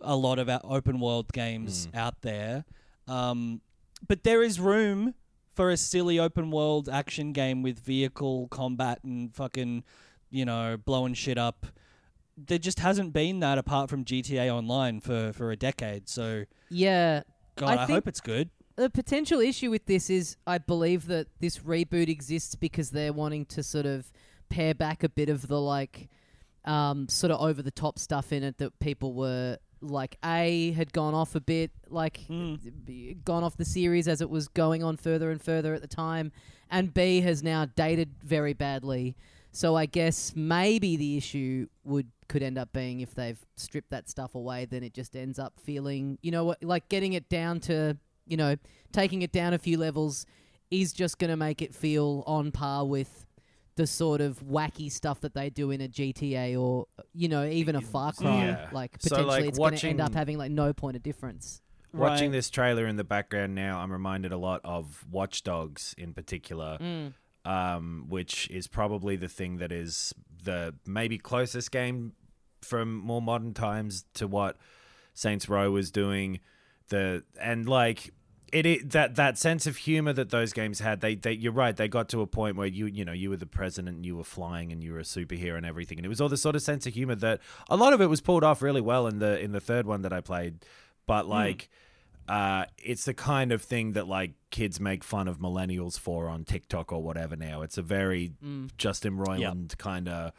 [0.00, 2.64] a lot of our open world games out there.
[3.06, 3.60] Um,
[4.06, 5.14] but there is room
[5.52, 9.84] for a silly open world action game with vehicle combat and fucking,
[10.30, 11.66] you know, blowing shit up.
[12.36, 16.08] There just hasn't been that apart from GTA Online for, for a decade.
[16.08, 17.22] So, yeah.
[17.56, 18.48] God, I I, hope it's good.
[18.76, 23.44] the potential issue with this is I believe that this reboot exists because they're wanting
[23.46, 24.10] to sort of
[24.48, 26.08] pare back a bit of the like
[26.64, 30.92] um, sort of over the top stuff in it that people were like A had
[30.92, 34.96] gone off a bit like b- gone off the series as it was going on
[34.96, 36.32] further and further at the time
[36.70, 39.16] and B has now dated very badly
[39.52, 44.08] so I guess maybe the issue would could end up being if they've stripped that
[44.08, 47.58] stuff away, then it just ends up feeling, you know, what like getting it down
[47.60, 47.96] to,
[48.26, 48.54] you know,
[48.92, 50.26] taking it down a few levels
[50.70, 53.26] is just going to make it feel on par with
[53.76, 57.74] the sort of wacky stuff that they do in a GTA or you know even
[57.76, 58.44] a Far Cry.
[58.46, 58.68] Yeah.
[58.72, 61.62] Like So, potentially like, it's going to end up having like no point of difference.
[61.92, 62.36] Watching Right.
[62.36, 66.78] this trailer in the background now, I'm reminded a lot of Watch Dogs in particular,
[66.80, 67.14] Mm.
[67.44, 70.14] Um, which is probably the thing that is
[70.44, 72.12] the maybe closest game
[72.62, 74.56] from more modern times to what
[75.14, 76.40] Saints Row was doing.
[76.88, 78.12] The and like
[78.52, 81.00] it, it that that sense of humor that those games had.
[81.00, 81.76] They, they you're right.
[81.76, 84.16] They got to a point where you you know you were the president, and you
[84.16, 86.56] were flying, and you were a superhero and everything, and it was all this sort
[86.56, 89.18] of sense of humor that a lot of it was pulled off really well in
[89.18, 90.64] the in the third one that I played,
[91.06, 91.68] but like.
[92.30, 96.44] Uh, it's the kind of thing that like kids make fun of millennials for on
[96.44, 97.34] TikTok or whatever.
[97.34, 98.34] Now it's a very
[98.78, 100.32] Justin Roiland kind of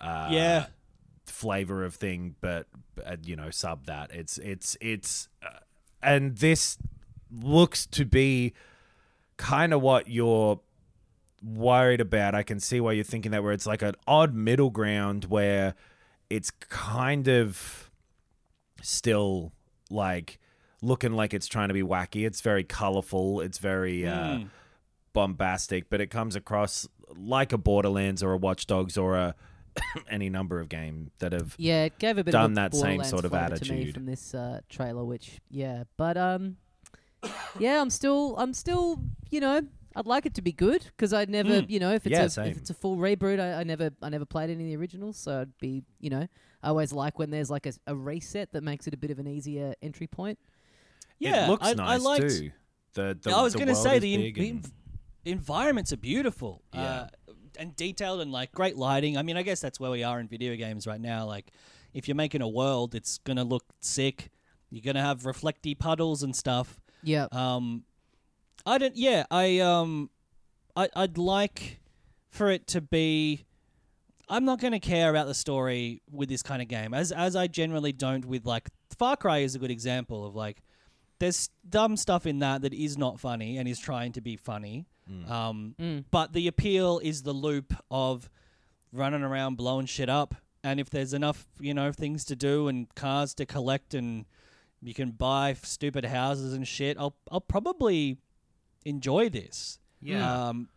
[0.00, 0.66] uh, yeah.
[1.26, 2.66] flavor of thing, but
[3.06, 4.10] uh, you know, sub that.
[4.12, 5.60] It's it's it's, uh,
[6.02, 6.78] and this
[7.30, 8.52] looks to be
[9.36, 10.58] kind of what you're
[11.44, 12.34] worried about.
[12.34, 15.76] I can see why you're thinking that, where it's like an odd middle ground where
[16.28, 17.88] it's kind of
[18.82, 19.52] still
[19.90, 20.39] like
[20.82, 22.26] looking like it's trying to be wacky.
[22.26, 23.40] It's very colorful.
[23.40, 24.40] It's very uh,
[25.12, 29.34] bombastic, but it comes across like a Borderlands or a Watch Dogs or a
[30.10, 32.74] any number of game that have Yeah, it gave a bit done of a that
[32.74, 33.94] same sort of flavour to me attitude.
[33.94, 36.56] from this uh, trailer, which yeah, but um,
[37.58, 39.00] yeah, I'm still I'm still
[39.30, 39.62] you know
[39.96, 42.20] I'd like it to be good because I'd never you know if it's Hmm.
[42.20, 42.46] Yeah, a same.
[42.46, 45.16] if it's a full reboot I, I never I never played any of the originals
[45.16, 46.26] so I'd be you know
[46.62, 49.18] I always like when there's like a, a reset that makes it a bit of
[49.18, 50.38] an easier entry point.
[51.20, 52.50] Yeah, it looks I, nice I liked, too.
[52.94, 54.72] The, the I was going to say the, en- and-
[55.24, 56.80] environments are beautiful Yeah.
[56.82, 57.06] uh,
[57.58, 59.16] and detailed and like great lighting.
[59.18, 61.26] I mean, I guess that's where we are in video games right now.
[61.26, 61.52] Like,
[61.92, 64.30] if you're making a world, it's going to look sick.
[64.70, 66.80] You're going to have reflecty puddles and stuff.
[67.02, 67.84] Yeah, Um,
[68.66, 68.96] I don't.
[68.96, 70.10] Yeah, I um,
[70.76, 71.80] I, I'd like
[72.28, 73.46] for it to be.
[74.28, 77.34] I'm not going to care about the story with this kind of game, as as
[77.36, 78.68] I generally don't with like
[78.98, 80.62] Far Cry is a good example of like
[81.20, 84.86] there's dumb stuff in that that is not funny and is trying to be funny.
[85.28, 85.74] Um,
[86.10, 88.28] But the appeal is the loop of
[88.92, 92.92] running around blowing shit up, and if there's enough, you know, things to do and
[92.94, 94.24] cars to collect and
[94.82, 98.18] you can buy stupid houses and shit, I'll I'll probably
[98.84, 99.78] enjoy this.
[100.00, 100.48] Yeah.
[100.48, 100.68] Um,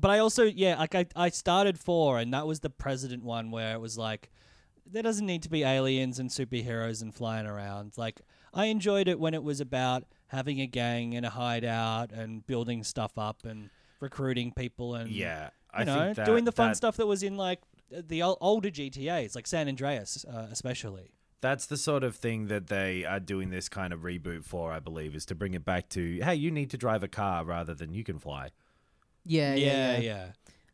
[0.00, 3.50] but I also yeah, like I I started four, and that was the president one
[3.50, 4.30] where it was like
[4.84, 7.92] there doesn't need to be aliens and superheroes and flying around.
[7.96, 8.20] Like
[8.56, 12.82] I enjoyed it when it was about having a gang and a hideout and building
[12.82, 16.70] stuff up and recruiting people and Yeah, I you know think that, doing the fun
[16.70, 21.12] that- stuff that was in like the older GTA's, like San Andreas, uh, especially.
[21.42, 24.80] That's the sort of thing that they are doing this kind of reboot for, I
[24.80, 27.74] believe, is to bring it back to hey, you need to drive a car rather
[27.74, 28.50] than you can fly.
[29.24, 30.26] Yeah, yeah, yeah, yeah.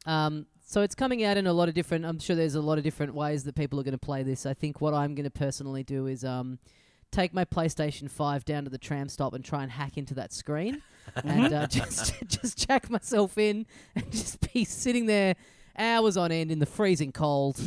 [0.07, 0.27] yeah.
[0.27, 2.07] Um, so it's coming out in a lot of different.
[2.07, 4.47] I'm sure there's a lot of different ways that people are going to play this.
[4.47, 6.59] I think what I'm going to personally do is um,
[7.13, 10.33] take my PlayStation Five down to the tram stop and try and hack into that
[10.33, 10.83] screen,
[11.25, 15.37] and uh, just just jack myself in and just be sitting there
[15.79, 17.61] hours on end in the freezing cold.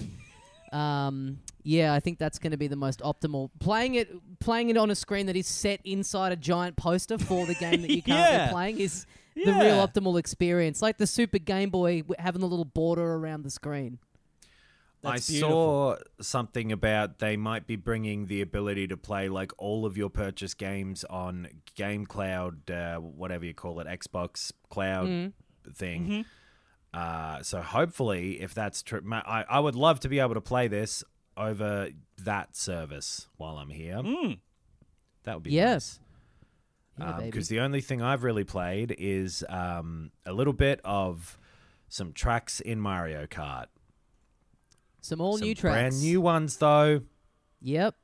[0.72, 3.50] Um, yeah, I think that's going to be the most optimal.
[3.60, 7.46] Playing it, playing it on a screen that is set inside a giant poster for
[7.46, 8.52] the game that you're currently Yeah.
[8.52, 10.82] playing is the real optimal experience.
[10.82, 14.00] Like the Super Game Boy having the little border around the screen.
[15.06, 15.98] That's I beautiful.
[15.98, 20.10] saw something about they might be bringing the ability to play like all of your
[20.10, 25.72] purchase games on Game Cloud, uh, whatever you call it, Xbox Cloud Mm-hmm.
[25.72, 26.26] thing.
[26.94, 30.68] Uh, so hopefully, if that's true, I, I would love to be able to play
[30.68, 31.04] this
[31.38, 31.90] over
[32.24, 33.96] that service while I'm here.
[33.98, 34.40] Mm.
[35.24, 35.74] That would be Yeah.
[35.74, 36.00] nice.
[36.98, 37.26] Yeah, baby.
[37.32, 41.38] Because the only thing I've really played is um, a little bit of
[41.90, 43.66] some tracks in Mario Kart.
[45.06, 45.76] Some all Some new tracks.
[45.96, 47.02] Brand new ones, though.
[47.62, 47.96] Yep.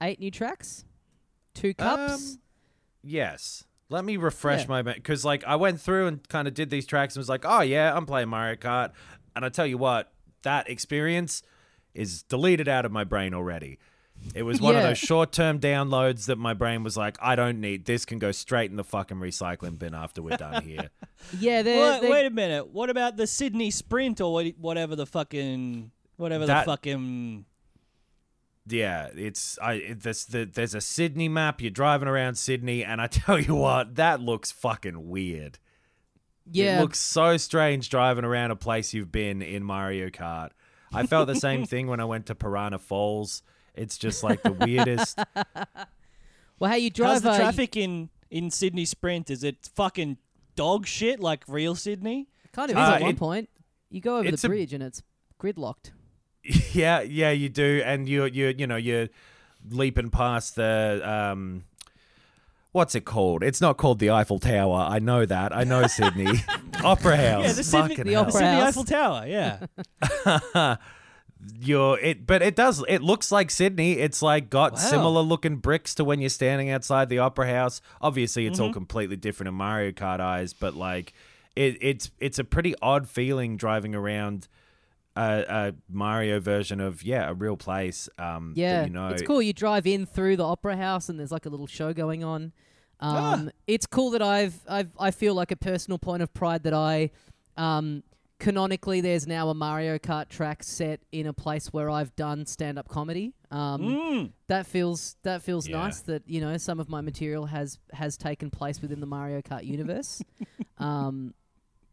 [0.00, 0.84] Eight new tracks.
[1.54, 2.32] Two cups.
[2.34, 2.38] Um,
[3.02, 3.64] Yes.
[3.88, 4.66] Let me refresh Yeah.
[4.68, 7.44] my because like I went through and kind of did these tracks and was like,
[7.44, 8.92] oh yeah, I'm playing Mario Kart,
[9.34, 10.12] and I tell you what,
[10.42, 11.42] that experience
[11.92, 13.78] is deleted out of my brain already.
[14.36, 17.86] It was one of those short-term downloads that my brain was like, I don't need
[17.86, 18.04] this.
[18.04, 20.90] Can go straight in the fucking recycling bin after we're done here.
[21.40, 22.68] yeah, they're, Wait, they're- wait a minute.
[22.68, 27.44] What about the Sydney Sprint or whatever the fucking whatever That- the fucking
[28.66, 31.60] Yeah, it's I it, this the, there's a Sydney map.
[31.60, 35.58] You're driving around Sydney, and I tell you what, that looks fucking weird.
[36.50, 36.78] yeah.
[36.78, 40.50] It looks so strange driving around a place you've been in Mario Kart.
[40.94, 43.42] I felt the same thing when I went to Piranha Falls.
[43.74, 45.18] It's just like the weirdest.
[46.58, 49.30] well, how you drive how's the uh, traffic in in Sydney Sprint?
[49.30, 50.18] Is it fucking
[50.54, 52.28] dog shit like real Sydney?
[52.44, 53.48] It Kind of Uh, is at one point.
[53.90, 55.02] You go over the a- bridge and it's
[55.40, 55.90] gridlocked.
[56.72, 59.08] Yeah, yeah, you do, and you you you know you're
[59.70, 61.64] leaping past the um.
[62.72, 63.42] What's it called?
[63.42, 64.86] It's not called the Eiffel Tower.
[64.88, 65.54] I know that.
[65.54, 66.40] I know Sydney.
[66.82, 67.44] Opera House.
[67.44, 68.20] Yeah, the Sydney- Fucking the hell.
[68.22, 68.68] Opera Sydney House.
[68.68, 69.26] Eiffel Tower.
[69.26, 70.76] Yeah.
[71.60, 74.78] you're it but it does it looks like sydney it's like got Wow.
[74.78, 78.66] similar looking bricks to when you're standing outside the opera house obviously it's Mm-hmm.
[78.68, 81.12] all completely different in mario kart eyes but like
[81.56, 84.46] it, it's it's a pretty odd feeling driving around
[85.16, 89.22] a, a mario version of yeah a real place um that Yeah, you know it's
[89.22, 89.42] cool.
[89.42, 92.52] You drive in through the opera house, and there's like a little show going on.
[93.00, 93.34] Ah.
[93.34, 96.72] Um, It's cool that I've, I've I feel like a personal point of pride that
[96.72, 97.10] I,
[97.56, 98.04] um,
[98.38, 102.78] canonically, there's now a Mario Kart track set in a place where I've done stand
[102.78, 103.34] up comedy.
[103.50, 104.32] Um, Mm.
[104.46, 105.78] That feels that feels Yeah.
[105.82, 106.00] nice.
[106.02, 109.64] That you know some of my material has has taken place within the Mario Kart
[109.64, 110.22] universe.
[110.78, 111.34] um,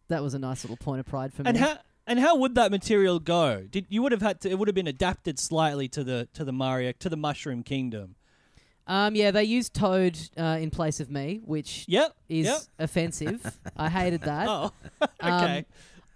[0.08, 1.60] that was a nice little point of pride for And me.
[1.60, 1.78] how
[2.10, 3.66] and how would that material go?
[3.72, 4.50] Did you would have had to?
[4.50, 8.16] It would have been adapted slightly to the to the Mario to the Mushroom Kingdom.
[8.88, 12.16] Um, yeah, they used Toad uh, in place of me, which Yep.
[12.28, 12.60] is Yep.
[12.80, 13.58] offensive.
[13.78, 14.48] I hated that.
[14.50, 14.72] Oh.
[15.22, 15.66] Um, okay.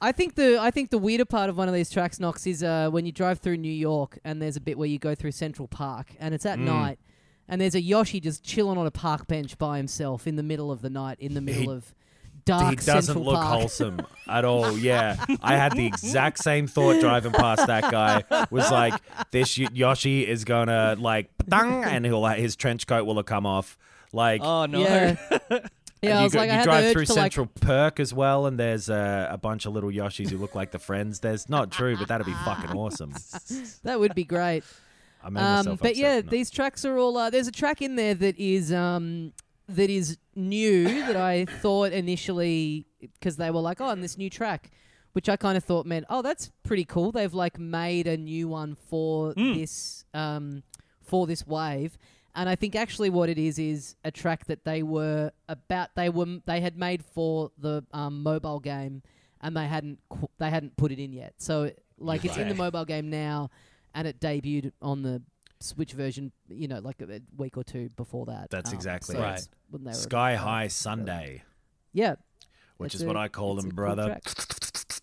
[0.02, 2.64] I think the I think the weirder part of one of these tracks, Knox, is
[2.64, 5.32] uh, when you drive through New York and there's a bit where you go through
[5.32, 6.64] Central Park and it's at Mm.
[6.66, 7.00] night
[7.48, 10.72] and there's a Yoshi just chilling on a park bench by himself in the middle
[10.72, 11.94] of the night in the middle He- of
[12.46, 13.60] dark he doesn't Central look Park.
[13.62, 14.78] wholesome at all.
[14.78, 18.24] Yeah, I had the exact same thought driving past that guy.
[18.50, 18.94] Was like,
[19.32, 23.46] this Y- Yoshi is gonna like, and he'll like his trench coat will have come
[23.46, 23.78] off.
[24.12, 24.80] Like, oh no.
[24.82, 25.18] Yeah.
[26.04, 27.22] Yeah, And I you, was go- like, I had drive the urge through to like
[27.32, 30.72] Central Perk as well, and there's uh, a bunch of little Yoshis who look like
[30.72, 31.22] the friends.
[31.22, 33.14] There's not true, but that'd be fucking awesome.
[33.84, 34.66] that would be great.
[35.24, 37.16] I made Um, myself but yeah, these tracks are all.
[37.16, 39.32] Uh, there's a track in there that is um,
[39.70, 44.30] that is new that I thought initially because they were like, oh, and this new
[44.30, 44.72] track,
[45.14, 47.12] which I kind of thought meant, oh, that's pretty cool.
[47.12, 50.64] They've like made a new one for this um,
[51.02, 51.98] for this wave.
[52.36, 56.10] And I think actually what it is is a track that they were about they
[56.10, 59.04] were they had made for the um, mobile game,
[59.40, 61.36] and they hadn't qu- they hadn't put it in yet.
[61.38, 63.52] So like it's in the mobile game now,
[63.94, 65.22] and it debuted on the
[65.64, 66.32] Switch version.
[66.50, 68.50] You know, like a, a week or two before that.
[68.50, 69.32] That's Um, exactly so it.
[69.34, 71.44] it's when they were Sky about- High Sunday,
[71.94, 72.16] Yeah,
[72.78, 74.06] which It's is what I call them, a cool brother.
[74.08, 74.24] track.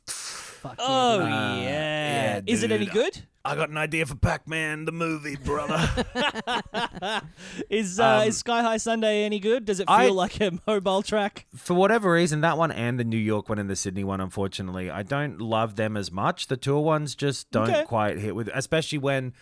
[0.06, 1.28] Fuck yeah, Oh dude.
[1.30, 1.62] yeah.
[1.62, 3.22] yeah, Is it any good?
[3.42, 5.78] I got an idea for Pac-Man the movie, brother.
[7.70, 9.64] Is uh, Um, is Sky High Sunday any good?
[9.64, 11.46] Does it feel I- like a mobile track?
[11.56, 14.90] for whatever reason, that one and the New York one and the Sydney one, unfortunately,
[14.90, 16.48] I don't love them as much.
[16.48, 17.84] The tour ones just don't Okay.
[17.84, 19.32] quite hit with, especially when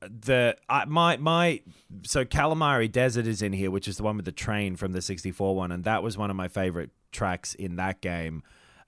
[0.00, 1.60] the I, my my
[2.04, 5.02] so Kalimari Desert is in here, which is the one with the train from the
[5.02, 8.42] '64 one, and that was one of my favorite tracks in that game.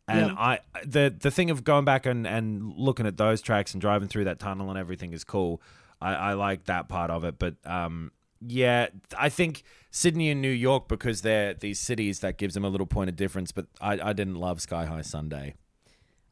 [0.06, 0.34] And Yeah.
[0.38, 4.08] I the the thing of going back and, and looking at those tracks and driving
[4.08, 5.62] through that tunnel and everything is cool.
[6.00, 8.12] I, I like that part of it, but um,
[8.46, 8.88] yeah,
[9.18, 12.86] I think Sydney and New York because they're these cities that gives them a little
[12.86, 13.50] point of difference.
[13.52, 15.54] But I, I didn't love Sky High Sunday.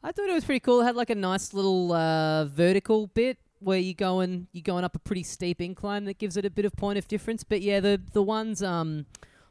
[0.03, 0.83] I thought it was pretty cool.
[0.83, 4.95] It had like a nice little uh, vertical bit where you going you're going up
[4.95, 7.43] a pretty steep incline that gives it a bit of point of difference.
[7.43, 9.07] But yeah, the the ones um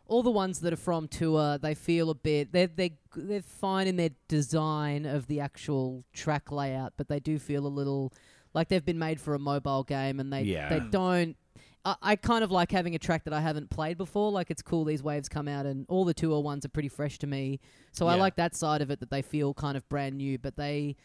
[0.08, 3.88] all the ones that are from tour, they feel a bit they're they they're fine
[3.88, 8.14] in their design of the actual track layout, but they do feel a little
[8.54, 10.70] like they've been made for a mobile game, and they Yeah.
[10.70, 11.36] they don't.
[11.84, 14.32] I, I kind of like having a track that I haven't played before.
[14.32, 17.18] Like it's cool these waves come out, and all the tour ones are pretty fresh
[17.20, 17.60] to me.
[17.92, 20.56] So I like that side of it that they feel kind of brand new, but
[20.56, 20.96] they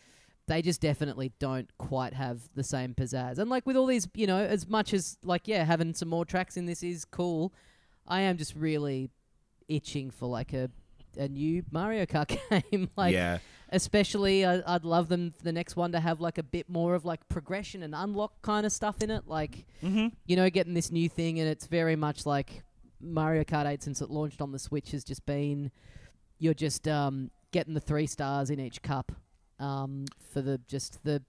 [0.50, 3.38] they just definitely don't quite have the same pizzazz.
[3.38, 6.24] And like with all these, you know, as much as like yeah, having some more
[6.24, 7.52] tracks in this is cool.
[8.06, 9.10] I am just really
[9.68, 10.68] itching for like a
[11.16, 12.36] a new Mario Kart
[12.72, 12.90] game.
[12.96, 13.38] like yeah,
[13.70, 16.94] especially I, I'd love them for the next one to have like a bit more
[16.96, 19.28] of like progression and unlock kind of stuff in it.
[19.28, 20.08] Like Mm-hmm.
[20.26, 22.62] you know, getting this new thing, and it's very much like
[23.00, 25.70] Mario Kart 8 since it launched on the Switch has just been
[26.38, 29.12] you're just um, getting the three stars in each cup
[29.60, 31.22] um, for the just the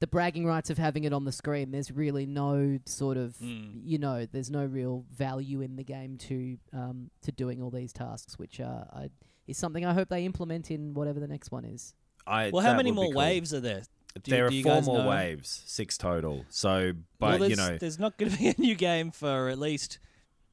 [0.00, 1.72] the bragging rights of having it on the screen.
[1.72, 3.80] There's really no sort of Mm.
[3.82, 7.92] you know, there's no real value in the game to um, to doing all these
[7.92, 9.10] tasks, which uh, I,
[9.48, 11.94] is something I hope they implement in whatever the next one is.
[12.26, 13.14] I, Well, how many more cool.
[13.14, 13.82] waves are there?
[14.22, 15.10] Do- there do are four more know?
[15.10, 16.44] waves, six total.
[16.48, 19.58] So, Well, but you know, there's not going to be a new game for at
[19.58, 19.98] least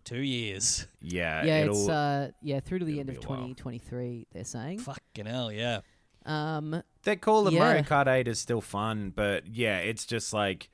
[0.06, 0.88] two years.
[1.02, 4.28] yeah, yeah, it'll, it's uh, yeah through to the end of 2023.
[4.34, 4.80] They're saying.
[4.80, 5.82] Fucking hell, yeah.
[6.26, 7.48] Um, they're cool.
[7.48, 7.82] And Mario.
[7.84, 10.70] Kart 8 is still fun, but yeah, it's just like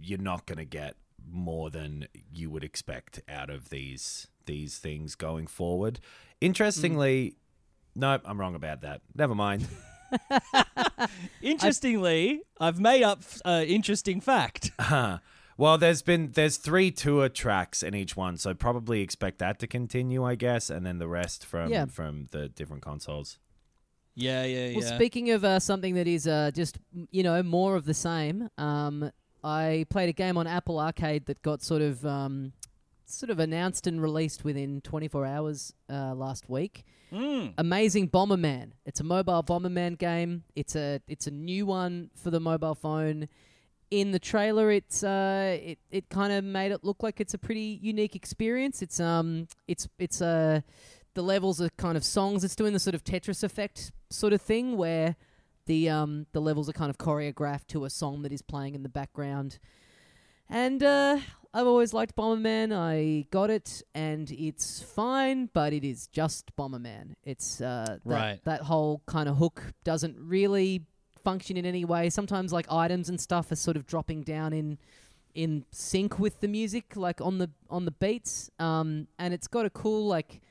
[0.00, 0.94] you're not gonna get
[1.28, 5.98] more than you would expect out of these these things going forward.
[6.40, 7.36] Interestingly,
[7.94, 9.00] nope, I'm wrong about that.
[9.14, 9.66] Never mind.
[11.42, 14.70] Interestingly, I've made up an interesting fact.
[14.80, 15.18] Huh.
[15.58, 19.66] Well, there's been there's three tour tracks in each one, so probably expect that to
[19.66, 21.84] continue, I guess, and then the rest from Yeah.
[21.86, 23.38] from the different consoles.
[24.14, 24.78] Yeah, yeah, yeah.
[24.78, 26.78] Well, speaking of uh, something that is uh, just
[27.10, 29.10] you know more of the same, um,
[29.42, 32.52] I played a game on Apple Arcade that got sort of um,
[33.06, 36.84] sort of announced and released within 24 hours uh, last week.
[37.12, 37.54] Mm.
[37.58, 38.72] Amazing Bomberman.
[38.86, 40.44] It's a mobile Bomberman game.
[40.56, 43.28] It's a it's a new one for the mobile phone.
[43.90, 47.38] In the trailer, it's uh, it it kind of made it look like it's a
[47.38, 48.80] pretty unique experience.
[48.80, 50.62] It's um, it's it's uh,
[51.14, 52.44] the levels are kind of songs.
[52.44, 55.16] It's doing the sort of Tetris effect sort of thing where
[55.66, 58.82] the um the levels are kind of choreographed to a song that is playing in
[58.82, 59.58] the background.
[60.48, 61.18] And uh,
[61.54, 62.72] I've always liked Bomberman.
[62.74, 67.14] I got it, and it's fine, but it is just Bomberman.
[67.24, 68.40] It's uh, that, Right.
[68.44, 70.84] that whole kind of hook doesn't really
[71.24, 72.10] function in any way.
[72.10, 74.78] Sometimes like items and stuff are sort of dropping down in
[75.34, 78.50] in sync with the music, like on the on the beats.
[78.58, 80.42] Um, and it's got a cool like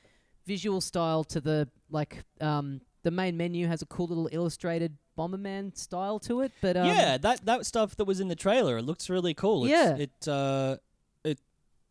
[0.46, 5.76] visual style to the like um the main menu has a cool little illustrated Bomberman
[5.76, 6.52] style to it.
[6.60, 9.64] But um, yeah, that that stuff that was in the trailer, it looks really cool.
[9.64, 9.96] It's, Yeah.
[9.96, 10.76] it uh,
[11.24, 11.38] it.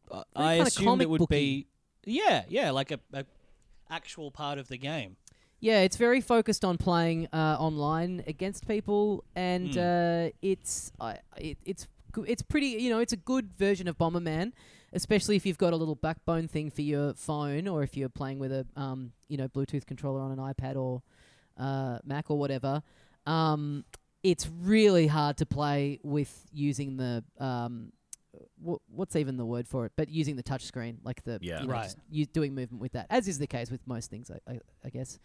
[0.10, 1.36] Uh, I kinda assumed it would booky.
[1.36, 1.68] be.
[2.06, 3.26] Yeah, yeah, like a, a
[3.90, 5.18] actual part of the game.
[5.60, 11.58] Yeah, it's very focused on playing uh, online against people, and uh, it's I it,
[11.64, 11.88] it's
[12.26, 12.68] it's pretty.
[12.82, 14.54] You know, it's a good version of Bomberman,
[14.94, 18.40] especially if you've got a little backbone thing for your phone, or if you're playing
[18.40, 21.02] with a um you know Bluetooth controller on an iPad or
[21.58, 22.82] uh, Mac or whatever.
[23.26, 23.86] Um,
[24.24, 27.92] it's really hard to play with using the um
[28.66, 29.92] wh- what's even the word for it?
[29.96, 31.62] But using the touch screen, like the Yeah.
[31.62, 31.84] you know, Right.
[31.84, 34.60] just you doing movement with that, as is the case with most things, I, I,
[34.86, 35.20] I guess.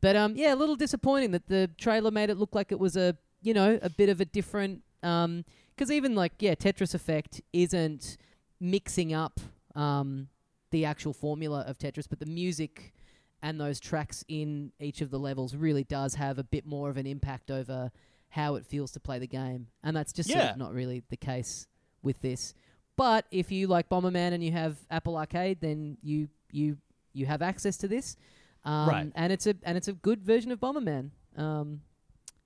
[0.00, 2.96] But um, yeah, a little disappointing that the trailer made it look like it was
[2.96, 5.44] a you know a bit of a different um,
[5.74, 8.16] because even like yeah, Tetris Effect isn't
[8.62, 9.40] mixing up
[9.74, 10.28] um
[10.70, 12.94] the actual formula of Tetris, but the music
[13.42, 16.96] and those tracks in each of the levels really does have a bit more of
[16.96, 17.90] an impact over
[18.30, 21.16] how it feels to play the game, and that's just sort of not really the
[21.18, 21.66] case
[22.02, 22.54] with this.
[22.96, 26.78] But if you like Bomberman and you have Apple Arcade, then you you
[27.12, 28.16] you have access to this,
[28.64, 29.12] um, Right.
[29.14, 31.82] And it's a and it's a good version of Bomberman, um,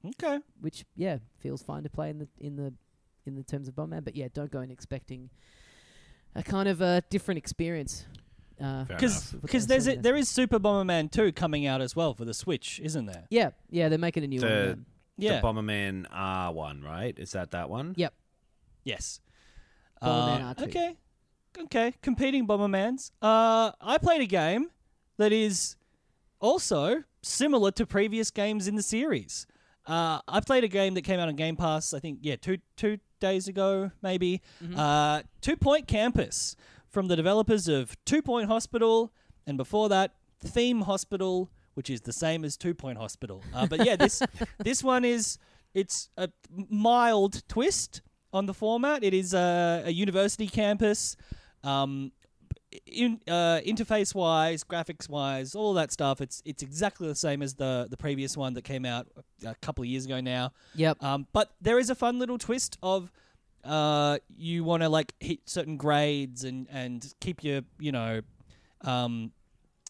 [0.04, 0.38] Okay.
[0.60, 2.72] which yeah feels fine to play in the in the
[3.26, 4.02] in the terms of Bomberman.
[4.04, 5.30] But yeah, don't go in expecting
[6.36, 8.06] a kind of a different experience.
[8.62, 9.42] Uh, Because enough.
[9.42, 12.80] because there's a, there is Super Bomberman 2 coming out as well for the Switch,
[12.82, 13.24] isn't there?
[13.30, 14.70] yeah, yeah, they're making a new The- one.
[14.70, 14.86] um,
[15.18, 15.40] Yeah.
[15.40, 17.18] The Bomberman R one, right?
[17.18, 17.94] Is that that one?
[17.96, 18.14] Yep.
[18.84, 19.20] Yes.
[20.02, 20.62] Bomberman Uh, R2.
[20.68, 20.96] Okay.
[21.58, 21.92] Okay.
[22.02, 23.10] Competing Bombermans.
[23.22, 24.70] Uh, I played a game
[25.16, 25.76] that is
[26.40, 29.46] also similar to previous games in the series.
[29.86, 31.94] Uh, I played a game that came out on Game Pass.
[31.94, 34.42] I think yeah, two two days ago maybe.
[34.76, 36.56] Uh, Two Point Campus
[36.88, 39.12] from the developers of Two Point Hospital,
[39.46, 43.42] and before that, Theme Hospital, which is the same as Two Point Hospital.
[43.54, 44.22] Uh, but yeah, this
[44.58, 45.38] this one is
[45.74, 46.28] it's a
[46.70, 48.00] mild twist
[48.32, 49.04] on the format.
[49.04, 51.16] It is a, a university campus.
[51.64, 52.12] Um,
[52.86, 57.54] in, uh, interface wise, graphics wise, all that stuff, it's it's exactly the same as
[57.54, 59.06] the the previous one that came out
[59.44, 60.52] a couple of years ago now.
[60.74, 61.02] Yep.
[61.02, 63.10] Um, but there is a fun little twist of
[63.64, 68.20] uh, you want to like hit certain grades and and keep your you know
[68.82, 69.32] um,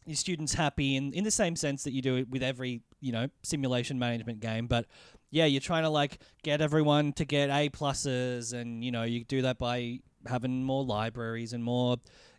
[0.07, 3.13] your students happy in in the same sense that you do it with every you
[3.13, 4.67] know simulation management game.
[4.67, 4.87] But
[5.31, 9.25] yeah, you're trying to like get everyone to get A pluses, and you know you
[9.25, 11.99] do that by having more libraries and more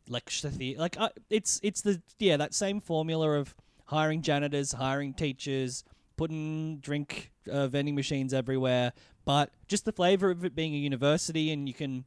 [0.09, 0.79] lecture theatre.
[0.79, 3.55] Like uh, it's it's the yeah that same formula of
[3.85, 5.83] hiring janitors, hiring teachers,
[6.17, 8.93] putting drink uh, vending machines everywhere,
[9.25, 12.05] but just the flavor of it being a university, and you can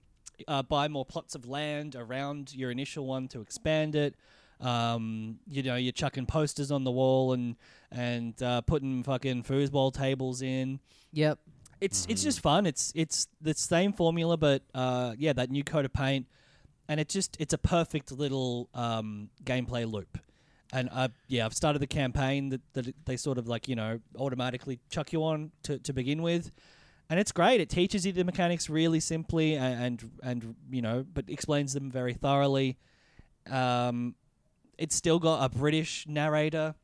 [0.48, 4.14] uh, buy more plots of land around your initial one to expand it.
[4.60, 7.56] Um, you know, you're chucking posters on the wall and
[7.90, 10.80] and uh, putting fucking foosball tables in.
[11.12, 11.38] Yep.
[11.80, 12.66] It's it's just fun.
[12.66, 16.26] It's it's the same formula, but uh, yeah, that new coat of paint,
[16.90, 20.18] and it just it's a perfect little um, gameplay loop.
[20.72, 24.00] And uh, yeah, I've started the campaign that, that they sort of like you know
[24.18, 26.50] automatically chuck you on to, to begin with,
[27.08, 27.60] and it's great.
[27.60, 31.90] It teaches you the mechanics really simply and and, and you know, but explains them
[31.92, 32.76] very thoroughly.
[33.48, 34.16] Um,
[34.76, 36.74] it's still got a British narrator.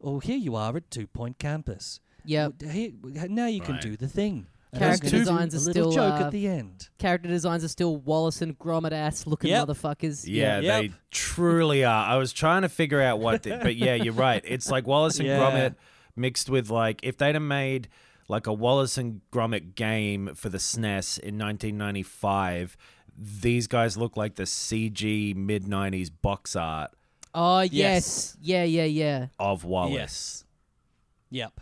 [0.00, 2.00] Oh, here you are at Two Point Campus.
[2.24, 2.50] Yeah.
[2.60, 3.82] Now you can Right.
[3.82, 4.46] do the thing.
[4.72, 6.88] And Character there's gonna designs be are a little still, joke uh, at the end.
[6.98, 9.68] Character designs are still Wallace and Gromit ass looking Yep.
[9.68, 10.24] motherfuckers.
[10.26, 10.82] Yeah, Yep.
[10.82, 12.04] they truly are.
[12.06, 14.42] I was trying to figure out what, the, but yeah, you're right.
[14.46, 15.38] It's like Wallace and Yeah.
[15.38, 15.74] Gromit
[16.16, 17.88] mixed with like if they'd have made
[18.28, 22.76] like a Wallace and Gromit game for the SNES in 1995,
[23.16, 26.90] these guys look like the CG mid 90s box art
[27.34, 27.72] Oh yes.
[27.72, 28.36] Yes.
[28.40, 29.26] Yeah, yeah, yeah.
[29.38, 29.94] of Wallace.
[29.94, 30.44] Yes.
[31.30, 31.60] Yep.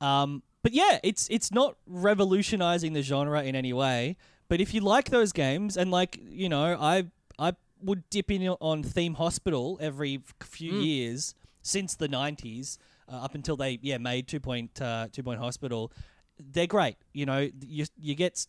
[0.00, 4.16] Um, but yeah, it's it's not revolutionizing the genre in any way.
[4.48, 7.04] But if you like those games, and like you know, I
[7.38, 7.52] I
[7.82, 12.78] would dip in on Theme Hospital every few years since the '90s,
[13.12, 15.92] uh, up until they yeah made Two Point uh, Two Point Hospital.
[16.40, 16.96] They're great.
[17.12, 18.46] You know, you you get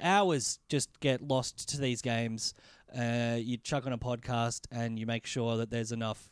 [0.00, 2.54] hours just get lost to these games.
[2.96, 6.30] Uh, you chuck on a podcast and you make sure that there's enough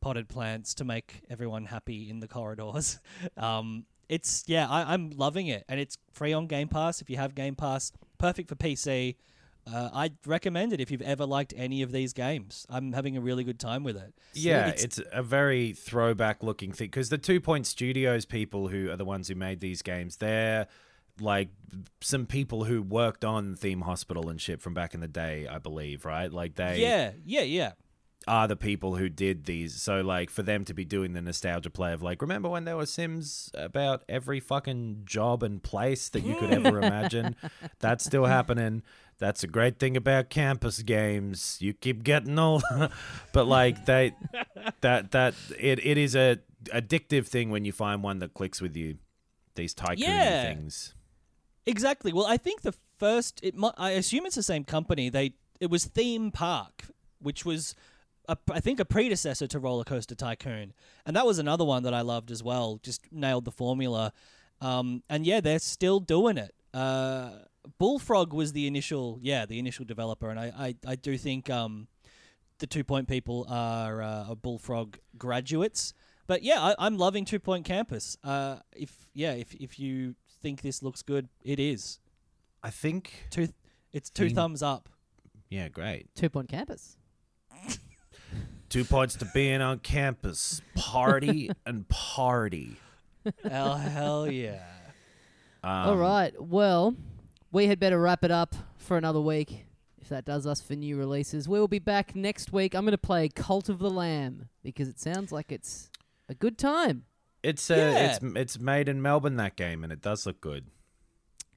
[0.00, 3.00] potted plants to make everyone happy in the corridors.
[3.36, 7.00] Um, it's yeah, I, I'm loving it, and it's free on Game Pass.
[7.00, 9.16] If you have Game Pass, perfect for PC.
[9.72, 12.66] Uh, I'd recommend it if you've ever liked any of these games.
[12.70, 14.14] I'm having a really good time with it.
[14.32, 18.96] Yeah, it's, a very throwback looking thing because the Two Point Studios people who are
[18.96, 20.68] the ones who made these games, they're
[21.20, 21.48] like
[22.00, 25.58] some people who worked on Theme Hospital and shit from back in the day, I
[25.58, 26.32] believe, right?
[26.32, 27.72] Like they yeah, yeah, yeah.
[28.28, 29.80] Are the people who did these.
[29.80, 32.76] So like for them to be doing the nostalgia play of like, remember when there
[32.76, 37.36] were Sims about every fucking job and place that you could ever imagine?
[37.78, 38.82] That's still happening.
[39.18, 41.58] That's a great thing about campus games.
[41.60, 42.64] You keep getting old,
[43.32, 44.12] but like they,
[44.80, 48.76] that that it, it is a addictive thing when you find one that clicks with
[48.76, 48.96] you.
[49.54, 50.42] These tycoon Yeah.
[50.42, 50.94] things.
[51.64, 52.12] Exactly.
[52.12, 55.08] Well, I think the first, it I assume it's the same company.
[55.08, 56.84] They it was Theme Park,
[57.18, 57.74] which was,
[58.28, 60.72] a, I think, a predecessor to Roller Coaster Tycoon,
[61.04, 62.78] and that was another one that I loved as well.
[62.82, 64.12] Just nailed the formula,
[64.60, 66.54] um, and yeah, they're still doing it.
[66.74, 67.30] Uh,
[67.78, 71.88] Bullfrog was the initial, yeah, the initial developer, and I, I, I do think um,
[72.58, 75.94] the Two Point people are, uh, are Bullfrog graduates.
[76.26, 78.16] But yeah, I, I'm loving Two Point Campus.
[78.24, 82.00] Uh, if yeah, if if you think this looks good, it is.
[82.62, 83.26] I think.
[83.30, 83.48] Two,
[83.92, 84.88] it's two Think- thumbs up.
[85.48, 86.08] Yeah, great.
[86.16, 86.96] Two Point Campus.
[88.76, 90.60] Two points to being on campus.
[90.74, 92.76] Party and party.
[93.42, 94.66] hell, hell yeah.
[95.64, 96.34] Um, All right.
[96.38, 96.94] Well,
[97.50, 99.64] we had better wrap it up for another week.
[99.98, 102.74] If that does us for new releases, we will be back next week.
[102.74, 105.88] I'm going to play Cult of the Lamb because it sounds like it's
[106.28, 107.04] a good time.
[107.42, 108.10] It's uh, Yeah.
[108.10, 110.66] it's it's made in Melbourne that game, and it does look good.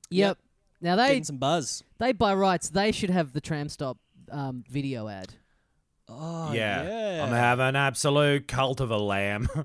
[0.10, 0.38] Yep.
[0.80, 1.84] Now they Getting some buzz.
[1.98, 3.98] they by rights they should have the tram stop
[4.32, 5.34] um, video ad.
[6.10, 6.84] Oh yeah.
[6.84, 7.24] yeah.
[7.24, 9.48] I'm having an absolute cult of a lamb.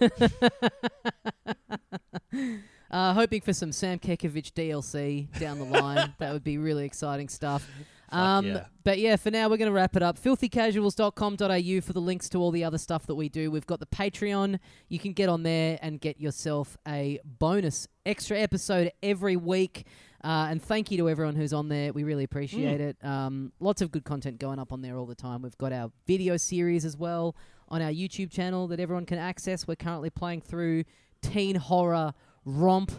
[2.92, 6.12] Uh, hoping for some Sam Kekovich DLC down the line.
[6.18, 7.66] that would be really exciting stuff.
[8.12, 8.64] Um, yeah.
[8.84, 10.18] But yeah, for now, we're going to wrap it up.
[10.18, 13.50] Filthycasuals.com.au for the links to all the other stuff that we do.
[13.50, 14.58] We've got the Patreon.
[14.88, 19.86] You can get on there and get yourself a bonus extra episode every week.
[20.24, 21.92] Uh, and thank you to everyone who's on there.
[21.92, 22.96] We really appreciate it.
[23.04, 25.42] Um, lots of good content going up on there all the time.
[25.42, 27.34] We've got our video series as well
[27.68, 29.66] on our YouTube channel that everyone can access.
[29.66, 30.84] We're currently playing through
[31.22, 32.92] teen horror romp,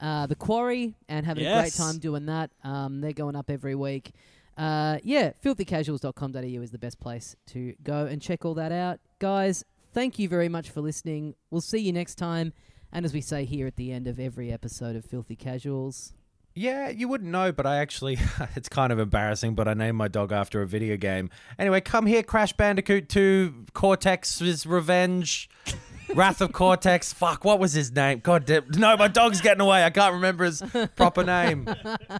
[0.00, 2.50] uh, The Quarry, and having a great time doing that.
[2.64, 4.12] Um, they're going up every week.
[4.56, 9.00] Uh, yeah, filthycasuals.com.au is the best place to go and check all that out.
[9.18, 11.34] Guys, thank you very much for listening.
[11.50, 12.52] We'll see you next time.
[12.92, 16.12] And as we say here at the end of every episode of Filthy Casuals,
[16.54, 18.18] Yeah, you wouldn't know, but I actually,
[18.56, 21.30] it's kind of embarrassing, but I named my dog after a video game.
[21.58, 25.48] Anyway, come here, Crash Bandicoot 2, Cortex's Revenge,
[26.14, 27.14] Wrath of Cortex.
[27.14, 28.18] Fuck, what was his name?
[28.18, 28.64] God damn.
[28.76, 29.82] No, my dog's getting away.
[29.82, 30.62] I can't remember his
[30.94, 31.66] proper name.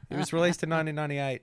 [0.09, 1.43] It was released in 1998.